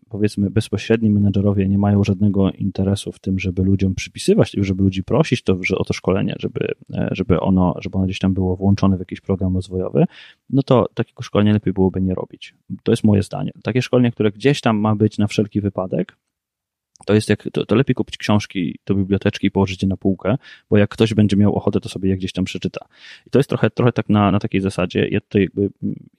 powiedzmy 0.09 0.51
bezpośredni 0.51 1.11
menedżerowie 1.11 1.69
nie 1.69 1.79
mają 1.79 2.05
żadnego 2.05 2.51
interesu 2.51 3.13
w 3.13 3.19
tym, 3.19 3.39
żeby 3.39 3.63
ludziom 3.63 3.95
przypisywać, 3.95 4.57
żeby 4.59 4.83
ludzi 4.83 5.05
prosić 5.05 5.43
to, 5.43 5.59
że 5.63 5.79
o 5.79 5.85
to 5.85 5.93
szkolenie, 5.93 6.35
żeby, 6.39 6.75
e, 6.95 7.09
żeby, 7.13 7.41
ono, 7.41 7.75
żeby 7.81 7.97
ono 7.97 8.07
gdzieś 8.07 8.19
tam 8.19 8.35
było 8.35 8.57
włączone 8.57 8.97
w 8.97 9.01
jakiś 9.01 9.21
program 9.21 9.55
rozwojowy, 9.55 10.05
no 10.51 10.63
to 10.63 10.87
takiego 10.95 11.23
szkolenia 11.23 11.53
lepiej 11.53 11.73
byłoby 11.73 12.01
nie 12.01 12.15
robić. 12.15 12.55
To 12.83 12.93
jest 12.93 13.05
moje 13.05 13.23
zdanie. 13.23 13.53
Takie 13.63 13.83
szkolenie, 13.83 14.11
które 14.11 14.31
gdzieś 14.31 14.61
tam 14.61 14.79
ma 14.79 14.97
być 14.97 15.19
na 15.19 15.27
wszelki 15.27 15.61
wypadek, 15.61 16.17
to 17.11 17.15
jest 17.15 17.29
jak, 17.29 17.49
to, 17.53 17.67
to, 17.67 17.75
lepiej 17.75 17.95
kupić 17.95 18.17
książki 18.17 18.79
do 18.87 18.95
biblioteczki 18.95 19.47
i 19.47 19.51
położyć 19.51 19.83
je 19.83 19.89
na 19.89 19.97
półkę, 19.97 20.37
bo 20.71 20.77
jak 20.77 20.91
ktoś 20.91 21.15
będzie 21.15 21.37
miał 21.37 21.55
ochotę, 21.55 21.81
to 21.81 21.89
sobie 21.89 22.11
je 22.11 22.17
gdzieś 22.17 22.33
tam 22.33 22.45
przeczyta. 22.45 22.87
I 23.27 23.31
to 23.31 23.39
jest 23.39 23.49
trochę, 23.49 23.71
trochę 23.71 23.93
tak 23.93 24.09
na, 24.09 24.31
na 24.31 24.39
takiej 24.39 24.61
zasadzie, 24.61 25.21
to 25.29 25.39
jakby 25.39 25.71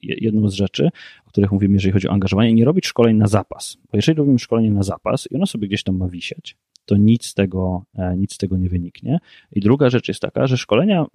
jedną 0.02 0.48
z 0.48 0.54
rzeczy, 0.54 0.88
o 1.26 1.28
których 1.28 1.52
mówimy, 1.52 1.74
jeżeli 1.74 1.92
chodzi 1.92 2.08
o 2.08 2.10
angażowanie, 2.10 2.52
nie 2.52 2.64
robić 2.64 2.86
szkoleń 2.86 3.16
na 3.16 3.26
zapas, 3.26 3.76
bo 3.92 3.98
jeżeli 3.98 4.18
robimy 4.18 4.38
szkolenie 4.38 4.70
na 4.70 4.82
zapas 4.82 5.28
i 5.30 5.36
ono 5.36 5.46
sobie 5.46 5.68
gdzieś 5.68 5.82
tam 5.82 5.96
ma 5.96 6.08
wisieć, 6.08 6.56
to 6.86 6.96
nic 6.96 7.26
z 7.26 7.34
tego, 7.34 7.84
e, 7.94 8.16
nic 8.16 8.34
z 8.34 8.38
tego 8.38 8.56
nie 8.56 8.68
wyniknie. 8.68 9.18
I 9.52 9.60
druga 9.60 9.90
rzecz 9.90 10.08
jest 10.08 10.20
taka, 10.20 10.46
że 10.46 10.56
szkolenia, 10.56 11.06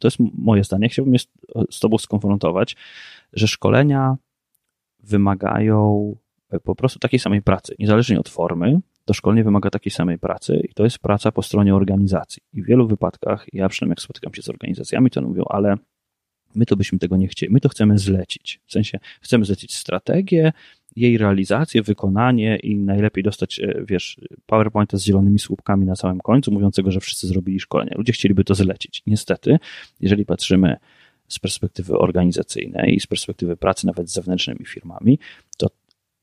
to 0.00 0.08
jest 0.08 0.18
moje 0.34 0.64
zdanie, 0.64 0.88
chciałbym 0.88 1.14
je 1.14 1.20
z 1.70 1.80
Tobą 1.80 1.98
skonfrontować, 1.98 2.76
że 3.32 3.48
szkolenia 3.48 4.16
wymagają 5.02 6.16
e, 6.50 6.60
po 6.60 6.74
prostu 6.74 6.98
takiej 6.98 7.20
samej 7.20 7.42
pracy, 7.42 7.74
niezależnie 7.78 8.20
od 8.20 8.28
formy, 8.28 8.80
to 9.08 9.14
szkolenie 9.14 9.44
wymaga 9.44 9.70
takiej 9.70 9.92
samej 9.92 10.18
pracy 10.18 10.60
i 10.70 10.74
to 10.74 10.84
jest 10.84 10.98
praca 10.98 11.32
po 11.32 11.42
stronie 11.42 11.74
organizacji. 11.74 12.42
I 12.52 12.62
w 12.62 12.66
wielu 12.66 12.88
wypadkach, 12.88 13.46
ja 13.52 13.68
przynajmniej 13.68 13.92
jak 13.92 14.00
spotykam 14.00 14.34
się 14.34 14.42
z 14.42 14.48
organizacjami, 14.48 15.10
to 15.10 15.22
mówią, 15.22 15.44
ale 15.48 15.76
my 16.54 16.66
to 16.66 16.76
byśmy 16.76 16.98
tego 16.98 17.16
nie 17.16 17.28
chcieli, 17.28 17.52
my 17.52 17.60
to 17.60 17.68
chcemy 17.68 17.98
zlecić. 17.98 18.60
W 18.66 18.72
sensie 18.72 18.98
chcemy 19.20 19.44
zlecić 19.44 19.74
strategię, 19.74 20.52
jej 20.96 21.18
realizację, 21.18 21.82
wykonanie 21.82 22.56
i 22.56 22.76
najlepiej 22.76 23.24
dostać, 23.24 23.60
e, 23.60 23.84
wiesz, 23.88 24.20
PowerPointa 24.46 24.96
z 24.96 25.04
zielonymi 25.04 25.38
słupkami 25.38 25.86
na 25.86 25.96
samym 25.96 26.18
końcu, 26.20 26.52
mówiącego, 26.52 26.90
że 26.90 27.00
wszyscy 27.00 27.26
zrobili 27.26 27.60
szkolenie. 27.60 27.92
Ludzie 27.96 28.12
chcieliby 28.12 28.44
to 28.44 28.54
zlecić. 28.54 29.02
Niestety, 29.06 29.58
jeżeli 30.00 30.24
patrzymy 30.24 30.76
z 31.28 31.38
perspektywy 31.38 31.98
organizacyjnej 31.98 32.94
i 32.94 33.00
z 33.00 33.06
perspektywy 33.06 33.56
pracy 33.56 33.86
nawet 33.86 34.10
z 34.10 34.12
zewnętrznymi 34.12 34.66
firmami, 34.66 35.18
to 35.56 35.66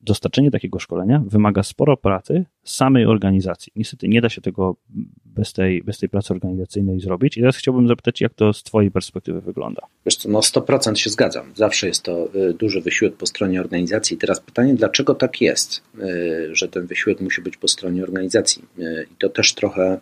dostarczenie 0.06 0.50
takiego 0.50 0.78
szkolenia 0.78 1.22
wymaga 1.26 1.62
sporo 1.62 1.96
pracy 1.96 2.44
samej 2.64 3.06
organizacji. 3.06 3.72
Niestety 3.76 4.08
nie 4.08 4.20
da 4.20 4.28
się 4.28 4.40
tego 4.40 4.76
bez 5.24 5.52
tej, 5.52 5.82
bez 5.82 5.98
tej 5.98 6.08
pracy 6.08 6.34
organizacyjnej 6.34 7.00
zrobić. 7.00 7.36
I 7.36 7.40
teraz 7.40 7.56
chciałbym 7.56 7.88
zapytać, 7.88 8.20
jak 8.20 8.34
to 8.34 8.52
z 8.52 8.62
Twojej 8.62 8.90
perspektywy 8.90 9.40
wygląda? 9.40 9.82
Wiesz 10.06 10.16
co, 10.16 10.28
no 10.28 10.40
100% 10.40 10.94
się 10.94 11.10
zgadzam. 11.10 11.52
Zawsze 11.54 11.86
jest 11.86 12.02
to 12.02 12.28
y, 12.34 12.54
duży 12.54 12.80
wysiłek 12.80 13.16
po 13.16 13.26
stronie 13.26 13.60
organizacji. 13.60 14.16
Teraz 14.16 14.40
pytanie, 14.40 14.74
dlaczego 14.74 15.14
tak 15.14 15.40
jest, 15.40 15.82
y, 15.98 16.48
że 16.52 16.68
ten 16.68 16.86
wysiłek 16.86 17.20
musi 17.20 17.42
być 17.42 17.56
po 17.56 17.68
stronie 17.68 18.02
organizacji? 18.02 18.64
Y, 18.78 19.06
I 19.12 19.16
to 19.18 19.28
też 19.28 19.54
trochę 19.54 20.00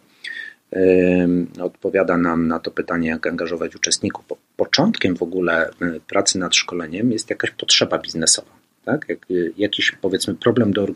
odpowiada 1.60 2.16
nam 2.16 2.48
na 2.48 2.58
to 2.60 2.70
pytanie, 2.70 3.08
jak 3.08 3.26
angażować 3.26 3.76
uczestników. 3.76 4.24
Początkiem 4.56 5.16
w 5.16 5.22
ogóle 5.22 5.70
pracy 6.08 6.38
nad 6.38 6.54
szkoleniem 6.54 7.12
jest 7.12 7.30
jakaś 7.30 7.50
potrzeba 7.50 7.98
biznesowa 7.98 8.63
tak? 8.84 9.06
Jak, 9.08 9.26
jakiś 9.56 9.92
powiedzmy 9.92 10.34
problem 10.34 10.72
do, 10.72 10.86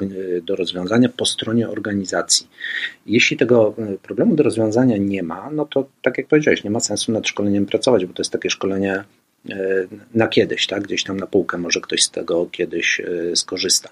do 0.42 0.56
rozwiązania 0.56 1.08
po 1.08 1.26
stronie 1.26 1.68
organizacji. 1.68 2.48
Jeśli 3.06 3.36
tego 3.36 3.74
e, 3.78 3.98
problemu 3.98 4.36
do 4.36 4.42
rozwiązania 4.42 4.96
nie 4.96 5.22
ma, 5.22 5.50
no 5.50 5.66
to 5.66 5.88
tak 6.02 6.18
jak 6.18 6.26
powiedziałeś, 6.26 6.64
nie 6.64 6.70
ma 6.70 6.80
sensu 6.80 7.12
nad 7.12 7.28
szkoleniem 7.28 7.66
pracować, 7.66 8.06
bo 8.06 8.14
to 8.14 8.22
jest 8.22 8.32
takie 8.32 8.50
szkolenie 8.50 9.04
na 10.14 10.28
kiedyś, 10.28 10.66
tak? 10.66 10.82
gdzieś 10.82 11.04
tam 11.04 11.16
na 11.16 11.26
półkę 11.26 11.58
może 11.58 11.80
ktoś 11.80 12.02
z 12.02 12.10
tego 12.10 12.46
kiedyś 12.46 13.00
skorzysta. 13.34 13.88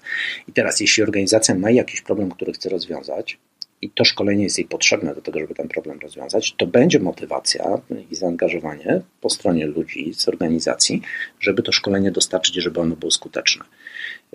I 0.47 0.51
teraz, 0.51 0.79
jeśli 0.79 1.03
organizacja 1.03 1.55
ma 1.55 1.71
jakiś 1.71 2.01
problem, 2.01 2.31
który 2.31 2.53
chce 2.53 2.69
rozwiązać, 2.69 3.37
i 3.81 3.89
to 3.89 4.05
szkolenie 4.05 4.43
jest 4.43 4.57
jej 4.57 4.67
potrzebne 4.67 5.15
do 5.15 5.21
tego, 5.21 5.39
żeby 5.39 5.55
ten 5.55 5.67
problem 5.67 5.99
rozwiązać, 5.99 6.55
to 6.57 6.67
będzie 6.67 6.99
motywacja 6.99 7.81
i 8.11 8.15
zaangażowanie 8.15 9.01
po 9.21 9.29
stronie 9.29 9.65
ludzi 9.65 10.13
z 10.13 10.27
organizacji, 10.27 11.01
żeby 11.39 11.63
to 11.63 11.71
szkolenie 11.71 12.11
dostarczyć, 12.11 12.55
żeby 12.55 12.79
ono 12.79 12.95
było 12.95 13.11
skuteczne. 13.11 13.65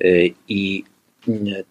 Y, 0.04 0.34
I 0.49 0.84
y, 1.28 1.64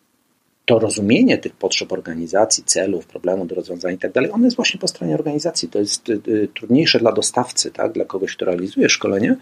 to 0.65 0.79
rozumienie 0.79 1.37
tych 1.37 1.53
potrzeb 1.53 1.91
organizacji, 1.91 2.63
celów, 2.63 3.05
problemów 3.05 3.47
do 3.47 3.55
rozwiązania 3.55 3.95
i 3.95 3.97
tak 3.97 4.11
dalej, 4.11 4.31
ono 4.31 4.45
jest 4.45 4.55
właśnie 4.55 4.79
po 4.79 4.87
stronie 4.87 5.15
organizacji. 5.15 5.69
To 5.69 5.79
jest 5.79 6.09
y, 6.09 6.47
trudniejsze 6.53 6.99
dla 6.99 7.11
dostawcy, 7.11 7.71
tak, 7.71 7.91
dla 7.91 8.05
kogoś, 8.05 8.35
kto 8.35 8.45
realizuje 8.45 8.89
szkolenie, 8.89 9.35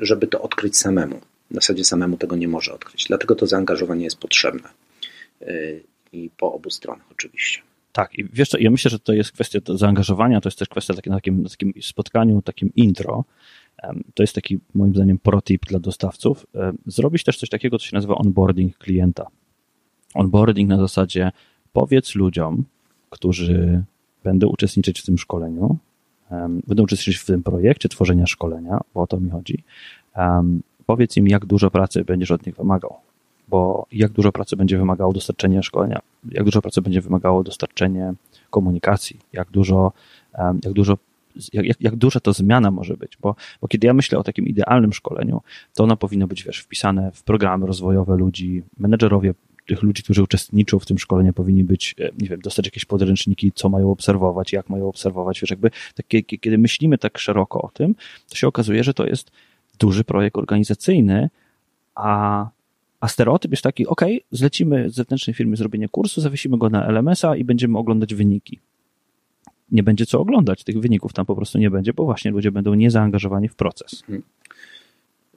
żeby 0.00 0.26
to 0.26 0.42
odkryć 0.42 0.76
samemu. 0.76 1.20
W 1.50 1.54
zasadzie 1.54 1.84
samemu 1.84 2.16
tego 2.16 2.36
nie 2.36 2.48
może 2.48 2.74
odkryć. 2.74 3.04
Dlatego 3.08 3.34
to 3.34 3.46
zaangażowanie 3.46 4.04
jest 4.04 4.18
potrzebne. 4.18 4.68
I 6.12 6.30
po 6.36 6.52
obu 6.52 6.70
stronach 6.70 7.06
oczywiście. 7.12 7.60
Tak, 7.92 8.18
i 8.18 8.24
wiesz 8.32 8.48
co, 8.48 8.58
ja 8.58 8.70
myślę, 8.70 8.90
że 8.90 8.98
to 8.98 9.12
jest 9.12 9.32
kwestia 9.32 9.58
zaangażowania, 9.74 10.40
to 10.40 10.48
jest 10.48 10.58
też 10.58 10.68
kwestia 10.68 10.94
takim, 10.94 11.12
takim, 11.12 11.44
takim 11.44 11.72
spotkaniu, 11.82 12.42
takim 12.42 12.70
intro, 12.76 13.24
to 14.14 14.22
jest 14.22 14.34
taki, 14.34 14.58
moim 14.74 14.94
zdaniem, 14.94 15.18
protip 15.18 15.66
dla 15.66 15.78
dostawców. 15.78 16.46
Zrobić 16.86 17.24
też 17.24 17.38
coś 17.38 17.48
takiego, 17.48 17.78
co 17.78 17.86
się 17.86 17.96
nazywa 17.96 18.14
onboarding 18.14 18.78
klienta. 18.78 19.26
Onboarding 20.14 20.68
na 20.68 20.78
zasadzie 20.78 21.32
powiedz 21.72 22.14
ludziom, 22.14 22.64
którzy 23.10 23.82
będą 24.24 24.48
uczestniczyć 24.48 25.00
w 25.00 25.06
tym 25.06 25.18
szkoleniu, 25.18 25.76
będą 26.66 26.82
uczestniczyć 26.82 27.16
w 27.16 27.26
tym 27.26 27.42
projekcie 27.42 27.88
tworzenia 27.88 28.26
szkolenia, 28.26 28.80
bo 28.94 29.02
o 29.02 29.06
to 29.06 29.20
mi 29.20 29.30
chodzi. 29.30 29.64
Powiedz 30.86 31.16
im, 31.16 31.28
jak 31.28 31.46
dużo 31.46 31.70
pracy 31.70 32.04
będziesz 32.04 32.30
od 32.30 32.46
nich 32.46 32.56
wymagał, 32.56 32.96
bo 33.48 33.86
jak 33.92 34.12
dużo 34.12 34.32
pracy 34.32 34.56
będzie 34.56 34.78
wymagało 34.78 35.12
dostarczenie 35.12 35.62
szkolenia, 35.62 36.00
jak 36.30 36.44
dużo 36.44 36.62
pracy 36.62 36.82
będzie 36.82 37.00
wymagało 37.00 37.42
dostarczenie 37.42 38.14
komunikacji, 38.50 39.20
jak 39.32 39.50
dużo, 39.50 39.92
jak 40.64 40.72
dużo 40.72 40.98
jak, 41.52 41.66
jak, 41.66 41.80
jak 41.80 41.96
duża 41.96 42.20
to 42.20 42.32
zmiana 42.32 42.70
może 42.70 42.96
być, 42.96 43.16
bo, 43.16 43.34
bo 43.60 43.68
kiedy 43.68 43.86
ja 43.86 43.94
myślę 43.94 44.18
o 44.18 44.22
takim 44.22 44.46
idealnym 44.46 44.92
szkoleniu, 44.92 45.42
to 45.74 45.84
ono 45.84 45.96
powinno 45.96 46.26
być, 46.26 46.44
wiesz, 46.44 46.58
wpisane 46.58 47.12
w 47.12 47.22
programy 47.22 47.66
rozwojowe 47.66 48.16
ludzi, 48.16 48.62
menedżerowie 48.78 49.34
tych 49.66 49.82
ludzi, 49.82 50.02
którzy 50.02 50.22
uczestniczą 50.22 50.78
w 50.78 50.86
tym 50.86 50.98
szkoleniu, 50.98 51.32
powinni 51.32 51.64
być, 51.64 51.94
e, 52.00 52.10
nie 52.18 52.28
wiem, 52.28 52.40
dostać 52.40 52.66
jakieś 52.66 52.84
podręczniki, 52.84 53.52
co 53.54 53.68
mają 53.68 53.90
obserwować, 53.90 54.52
jak 54.52 54.68
mają 54.68 54.88
obserwować. 54.88 55.40
Wiesz, 55.40 55.50
jakby 55.50 55.70
takie, 55.94 56.22
kiedy 56.22 56.58
myślimy 56.58 56.98
tak 56.98 57.18
szeroko 57.18 57.62
o 57.62 57.68
tym, 57.68 57.94
to 58.28 58.34
się 58.34 58.48
okazuje, 58.48 58.84
że 58.84 58.94
to 58.94 59.06
jest 59.06 59.30
duży 59.78 60.04
projekt 60.04 60.36
organizacyjny, 60.36 61.30
a, 61.94 62.46
a 63.00 63.08
stereotyp 63.08 63.50
jest 63.50 63.62
taki, 63.62 63.86
ok, 63.86 64.02
zlecimy 64.30 64.90
zewnętrznej 64.90 65.34
firmie 65.34 65.56
zrobienie 65.56 65.88
kursu, 65.88 66.20
zawiesimy 66.20 66.58
go 66.58 66.70
na 66.70 66.86
LMS-a 66.88 67.36
i 67.36 67.44
będziemy 67.44 67.78
oglądać 67.78 68.14
wyniki 68.14 68.60
nie 69.72 69.82
będzie 69.82 70.06
co 70.06 70.20
oglądać. 70.20 70.64
Tych 70.64 70.80
wyników 70.80 71.12
tam 71.12 71.26
po 71.26 71.36
prostu 71.36 71.58
nie 71.58 71.70
będzie, 71.70 71.92
bo 71.92 72.04
właśnie 72.04 72.30
ludzie 72.30 72.50
będą 72.50 72.74
niezaangażowani 72.74 73.48
w 73.48 73.54
proces. 73.54 74.02
Mhm. 74.02 74.22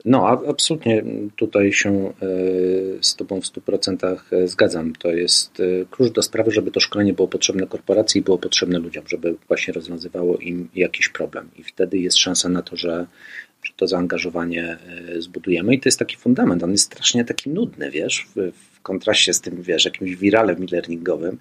No, 0.06 0.27
absolutnie 0.27 1.03
tutaj 1.36 1.74
się 1.74 1.89
e, 1.89 2.13
z 3.01 3.15
Tobą 3.15 3.41
w 3.41 3.44
100% 3.44 4.18
e, 4.32 4.48
zgadzam. 4.48 4.94
To 4.94 5.12
jest 5.12 5.60
e, 5.60 5.86
klucz 5.91 6.12
do 6.12 6.22
sprawy, 6.22 6.51
żeby 6.51 6.72
to 6.72 6.80
szkolenie 6.80 7.13
było 7.13 7.27
potrzebne 7.27 7.68
korporacji 7.68 8.22
i 8.22 8.24
było 8.24 8.38
potrzebne 8.38 8.80
ludziom, 8.80 9.03
żeby 9.08 9.36
właśnie 9.48 9.74
rozwiązywało 9.74 10.38
im 10.38 10.70
jakiś 10.75 11.10
problem. 11.10 11.50
I 11.58 11.63
wtedy 11.63 11.98
jest 11.98 12.18
szansa 12.18 12.50
na 12.50 12.62
to, 12.62 12.75
że, 12.75 13.08
że 13.63 13.74
to 13.75 13.88
zaangażowanie 13.88 14.77
zbudujemy. 15.20 15.75
I 15.75 15.80
to 15.80 15.89
jest 15.89 16.00
taki 16.00 16.18
fundament. 16.18 16.63
On 16.63 16.72
jest 16.72 16.84
strasznie 16.84 17.25
taki 17.25 17.50
nudny, 17.50 17.91
wiesz, 17.91 18.27
w, 18.36 18.51
w 18.51 18.82
kontraście 18.82 19.34
z 19.34 19.41
tym, 19.41 19.62
wiesz, 19.62 19.86
jakimś 19.86 20.15
wiralem 20.15 20.63
e-learningowym. 20.63 21.38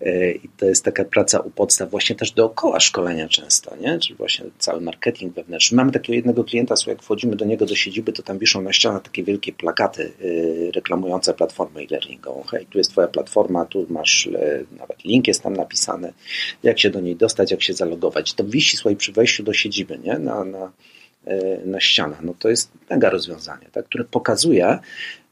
E, 0.00 0.32
I 0.32 0.48
to 0.56 0.66
jest 0.66 0.84
taka 0.84 1.04
praca 1.04 1.40
u 1.40 1.50
podstaw 1.50 1.90
właśnie 1.90 2.16
też 2.16 2.30
dookoła 2.30 2.80
szkolenia 2.80 3.28
często, 3.28 3.76
nie? 3.76 3.98
Czyli 3.98 4.14
właśnie 4.14 4.44
cały 4.58 4.80
marketing 4.80 5.34
wewnętrzny. 5.34 5.76
Mamy 5.76 5.92
takiego 5.92 6.14
jednego 6.14 6.44
klienta, 6.44 6.76
słuchaj, 6.76 6.94
jak 6.94 7.02
wchodzimy 7.02 7.36
do 7.36 7.44
niego 7.44 7.66
do 7.66 7.74
siedziby, 7.74 8.12
to 8.12 8.22
tam 8.22 8.38
wiszą 8.38 8.62
na 8.62 8.72
ścianach 8.72 9.02
takie 9.02 9.22
wielkie 9.22 9.52
plakaty 9.52 10.12
e, 10.68 10.70
reklamujące 10.70 11.34
platformę 11.34 11.80
e-learningową. 11.80 12.42
Hej, 12.42 12.66
tu 12.66 12.78
jest 12.78 12.90
twoja 12.90 13.08
platforma, 13.08 13.64
tu 13.64 13.86
masz, 13.90 14.26
e, 14.26 14.64
nawet 14.78 15.04
link 15.04 15.28
jest 15.28 15.42
tam 15.42 15.52
napisany, 15.52 16.12
jak 16.62 16.78
się 16.78 16.90
do 16.90 17.00
niej 17.00 17.16
dostać, 17.16 17.50
jak 17.50 17.62
się 17.62 17.72
zalogować. 17.72 18.34
To 18.34 18.44
wisi, 18.44 18.76
słuchaj, 18.76 18.96
przy 18.96 19.12
wejściu 19.12 19.42
do 19.42 19.52
siedziby, 19.52 19.98
nie? 19.98 20.18
Na, 20.18 20.44
na, 20.44 20.72
na 21.64 21.80
ścianach. 21.80 22.22
No 22.22 22.34
to 22.38 22.48
jest 22.48 22.72
mega 22.90 23.10
rozwiązanie, 23.10 23.66
tak? 23.72 23.84
które 23.84 24.04
pokazuje, 24.04 24.78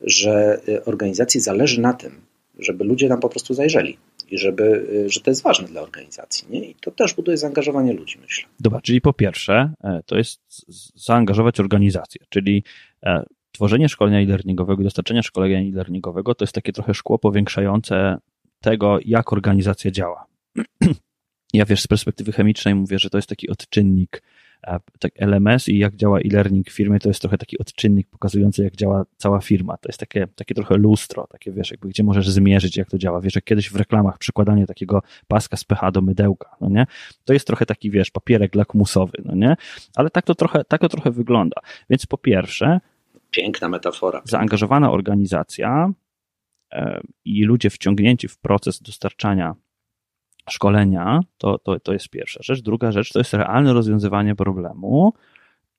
że 0.00 0.60
y, 0.68 0.84
organizacji 0.84 1.40
zależy 1.40 1.80
na 1.80 1.92
tym, 1.92 2.20
żeby 2.58 2.84
ludzie 2.84 3.08
nam 3.08 3.20
po 3.20 3.28
prostu 3.28 3.54
zajrzeli 3.54 3.98
i 4.30 4.38
żeby, 4.38 4.64
y, 4.92 5.10
że 5.10 5.20
to 5.20 5.30
jest 5.30 5.42
ważne 5.42 5.68
dla 5.68 5.82
organizacji. 5.82 6.46
Nie? 6.50 6.64
I 6.64 6.74
to 6.74 6.90
też 6.90 7.14
buduje 7.14 7.36
zaangażowanie 7.36 7.92
ludzi, 7.92 8.18
myślę. 8.22 8.48
Dobra, 8.60 8.80
czyli 8.80 9.00
po 9.00 9.12
pierwsze, 9.12 9.72
e, 9.84 10.00
to 10.06 10.16
jest 10.16 10.40
zaangażować 10.94 11.60
organizację, 11.60 12.24
czyli 12.28 12.64
e, 13.02 13.24
tworzenie 13.52 13.88
szkolenia 13.88 14.20
e-learningowego, 14.20 14.82
dostarczenie 14.82 15.22
szkolenia 15.22 15.58
e-learningowego 15.58 16.34
to 16.34 16.44
jest 16.44 16.54
takie 16.54 16.72
trochę 16.72 16.94
szkło 16.94 17.18
powiększające 17.18 18.16
tego, 18.60 18.98
jak 19.04 19.32
organizacja 19.32 19.90
działa. 19.90 20.26
Ja 21.52 21.64
wiesz, 21.64 21.82
z 21.82 21.86
perspektywy 21.86 22.32
chemicznej 22.32 22.74
mówię, 22.74 22.98
że 22.98 23.10
to 23.10 23.18
jest 23.18 23.28
taki 23.28 23.50
odczynnik 23.50 24.22
tak 24.98 25.12
LMS 25.16 25.68
i 25.68 25.78
jak 25.78 25.96
działa 25.96 26.18
e-learning 26.20 26.70
w 26.70 26.72
firmie, 26.72 26.98
to 26.98 27.08
jest 27.08 27.20
trochę 27.20 27.38
taki 27.38 27.58
odczynnik 27.58 28.08
pokazujący, 28.08 28.64
jak 28.64 28.76
działa 28.76 29.04
cała 29.16 29.40
firma. 29.40 29.76
To 29.76 29.88
jest 29.88 30.00
takie, 30.00 30.26
takie 30.26 30.54
trochę 30.54 30.76
lustro, 30.76 31.26
takie 31.26 31.52
wiesz, 31.52 31.70
jakby 31.70 31.88
gdzie 31.88 32.02
możesz 32.02 32.30
zmierzyć, 32.30 32.76
jak 32.76 32.90
to 32.90 32.98
działa. 32.98 33.20
Wiesz, 33.20 33.34
jak 33.34 33.44
kiedyś 33.44 33.70
w 33.70 33.76
reklamach 33.76 34.18
przykładanie 34.18 34.66
takiego 34.66 35.02
paska 35.28 35.56
z 35.56 35.64
pH 35.64 35.92
do 35.92 36.00
mydełka, 36.00 36.56
no 36.60 36.68
nie? 36.68 36.86
To 37.24 37.32
jest 37.32 37.46
trochę 37.46 37.66
taki, 37.66 37.90
wiesz, 37.90 38.10
papierek 38.10 38.54
lakmusowy, 38.54 39.18
no 39.24 39.34
nie? 39.34 39.56
Ale 39.96 40.10
tak 40.10 40.24
to 40.24 40.34
trochę, 40.34 40.64
tak 40.64 40.80
to 40.80 40.88
trochę 40.88 41.10
wygląda. 41.10 41.60
Więc 41.90 42.06
po 42.06 42.18
pierwsze... 42.18 42.80
Piękna 43.30 43.68
metafora. 43.68 44.22
Zaangażowana 44.24 44.92
organizacja 44.92 45.92
e, 46.72 47.00
i 47.24 47.44
ludzie 47.44 47.70
wciągnięci 47.70 48.28
w 48.28 48.38
proces 48.38 48.82
dostarczania 48.82 49.54
szkolenia, 50.50 51.20
to, 51.38 51.58
to, 51.58 51.80
to 51.80 51.92
jest 51.92 52.08
pierwsza 52.08 52.40
rzecz. 52.42 52.62
Druga 52.62 52.92
rzecz 52.92 53.12
to 53.12 53.18
jest 53.18 53.34
realne 53.34 53.72
rozwiązywanie 53.72 54.34
problemu 54.34 55.12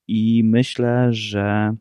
i 0.08 0.42
myślę, 0.44 1.08
że 1.12 1.76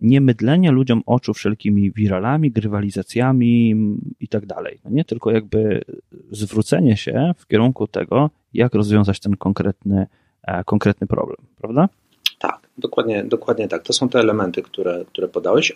nie 0.00 0.20
mydlenie 0.20 0.70
ludziom 0.70 1.02
oczu 1.06 1.34
wszelkimi 1.34 1.92
wiralami, 1.92 2.50
grywalizacjami 2.50 3.76
i 4.20 4.28
tak 4.28 4.46
dalej. 4.46 4.78
No 4.84 4.90
nie 4.90 5.04
tylko 5.04 5.30
jakby 5.30 5.84
zwrócenie 6.30 6.96
się 6.96 7.34
w 7.36 7.46
kierunku 7.46 7.86
tego, 7.86 8.30
jak 8.54 8.74
rozwiązać 8.74 9.20
ten 9.20 9.36
konkretny, 9.36 10.06
e, 10.42 10.64
konkretny 10.64 11.06
problem, 11.06 11.36
prawda? 11.58 11.88
Tak, 12.38 12.68
dokładnie, 12.78 13.24
dokładnie 13.24 13.68
tak. 13.68 13.82
To 13.82 13.92
są 13.92 14.08
te 14.08 14.18
elementy, 14.18 14.62
które, 14.62 15.04
które 15.04 15.28
podałeś. 15.28 15.72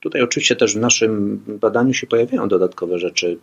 Tutaj 0.00 0.22
oczywiście 0.22 0.56
też 0.56 0.74
w 0.74 0.80
naszym 0.80 1.42
badaniu 1.60 1.94
się 1.94 2.06
pojawiają 2.06 2.48
dodatkowe 2.48 2.98
rzeczy 2.98 3.38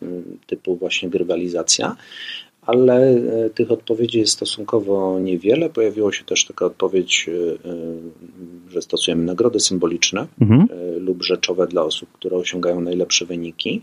typu 0.48 0.76
właśnie 0.76 1.10
grywalizacja, 1.10 1.96
ale 2.66 3.10
e, 3.10 3.50
tych 3.50 3.72
odpowiedzi 3.72 4.20
jest 4.20 4.34
stosunkowo 4.34 5.20
niewiele. 5.20 5.70
Pojawiła 5.70 6.14
się 6.14 6.24
też 6.24 6.46
taka 6.46 6.66
odpowiedź, 6.66 7.30
e, 7.30 7.70
e, 7.70 7.76
że 8.70 8.82
stosujemy 8.82 9.24
nagrody 9.24 9.60
symboliczne 9.60 10.28
mhm. 10.42 10.68
lub 11.00 11.24
rzeczowe 11.24 11.68
dla 11.68 11.84
osób, 11.84 12.10
które 12.12 12.38
osiągają 12.38 12.82
najlepsze 12.82 13.26
wyniki. 13.26 13.82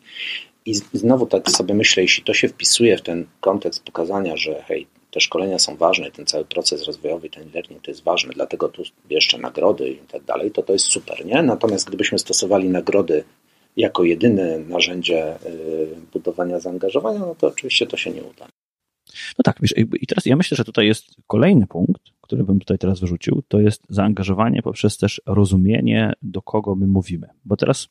I 0.67 0.75
znowu 0.75 1.27
tak 1.27 1.51
sobie 1.51 1.75
myślę, 1.75 2.03
jeśli 2.03 2.25
to 2.25 2.35
się 2.35 2.49
wpisuje 2.49 2.97
w 2.97 3.03
ten 3.03 3.27
kontekst 3.41 3.85
pokazania, 3.85 4.37
że 4.37 4.63
hej, 4.63 4.87
te 5.11 5.21
szkolenia 5.21 5.59
są 5.59 5.77
ważne, 5.77 6.11
ten 6.11 6.27
cały 6.27 6.45
proces 6.45 6.87
rozwojowy, 6.87 7.31
ten 7.31 7.51
learning 7.55 7.83
to 7.83 7.91
jest 7.91 8.03
ważny, 8.05 8.33
dlatego 8.35 8.69
tu 8.69 8.83
jeszcze 9.11 9.39
nagrody 9.39 9.91
i 9.91 9.97
tak 9.97 10.25
dalej, 10.25 10.51
to 10.51 10.63
to 10.63 10.73
jest 10.73 10.85
super, 10.85 11.27
nie? 11.27 11.43
Natomiast 11.43 11.89
gdybyśmy 11.89 12.19
stosowali 12.19 12.69
nagrody 12.69 13.25
jako 13.77 14.05
jedyne 14.05 14.59
narzędzie 14.59 15.35
budowania 16.13 16.61
zaangażowania, 16.61 17.19
no 17.19 17.35
to 17.35 17.47
oczywiście 17.47 17.87
to 17.87 17.97
się 17.97 18.11
nie 18.11 18.23
uda. 18.23 18.52
No 19.39 19.43
tak, 19.45 19.57
wiesz, 19.61 19.75
i 20.01 20.07
teraz 20.07 20.27
ja 20.27 20.37
myślę, 20.37 20.57
że 20.57 20.65
tutaj 20.65 20.87
jest 20.87 21.17
kolejny 21.27 21.67
punkt, 21.67 22.03
który 22.21 22.45
bym 22.45 22.59
tutaj 22.59 22.79
teraz 22.79 23.01
wyrzucił, 23.01 23.43
to 23.49 23.61
jest 23.61 23.83
zaangażowanie 23.89 24.63
poprzez 24.63 24.99
też 24.99 25.23
rozumienie, 25.27 26.13
do 26.23 26.43
kogo 26.43 26.75
my 26.75 26.87
mówimy. 26.87 27.29
Bo 27.45 27.57
teraz 27.57 27.89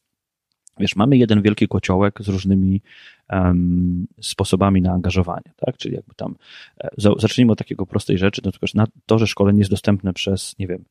Wiesz, 0.79 0.95
mamy 0.95 1.17
jeden 1.17 1.41
wielki 1.41 1.67
kociołek 1.67 2.19
z 2.21 2.27
różnymi 2.27 2.81
um, 3.29 4.07
sposobami 4.21 4.81
na 4.81 4.91
angażowanie, 4.91 5.53
tak? 5.57 5.77
Czyli 5.77 5.95
jakby 5.95 6.15
tam, 6.15 6.35
e, 6.83 6.89
zacznijmy 6.97 7.51
od 7.51 7.57
takiego 7.57 7.85
prostej 7.85 8.17
rzeczy, 8.17 8.41
na 8.45 8.51
przykład 8.51 8.73
na 8.75 8.87
to, 9.05 9.19
że 9.19 9.27
szkolenie 9.27 9.59
jest 9.59 9.71
dostępne 9.71 10.13
przez, 10.13 10.55
nie 10.59 10.67
wiem, 10.67 10.85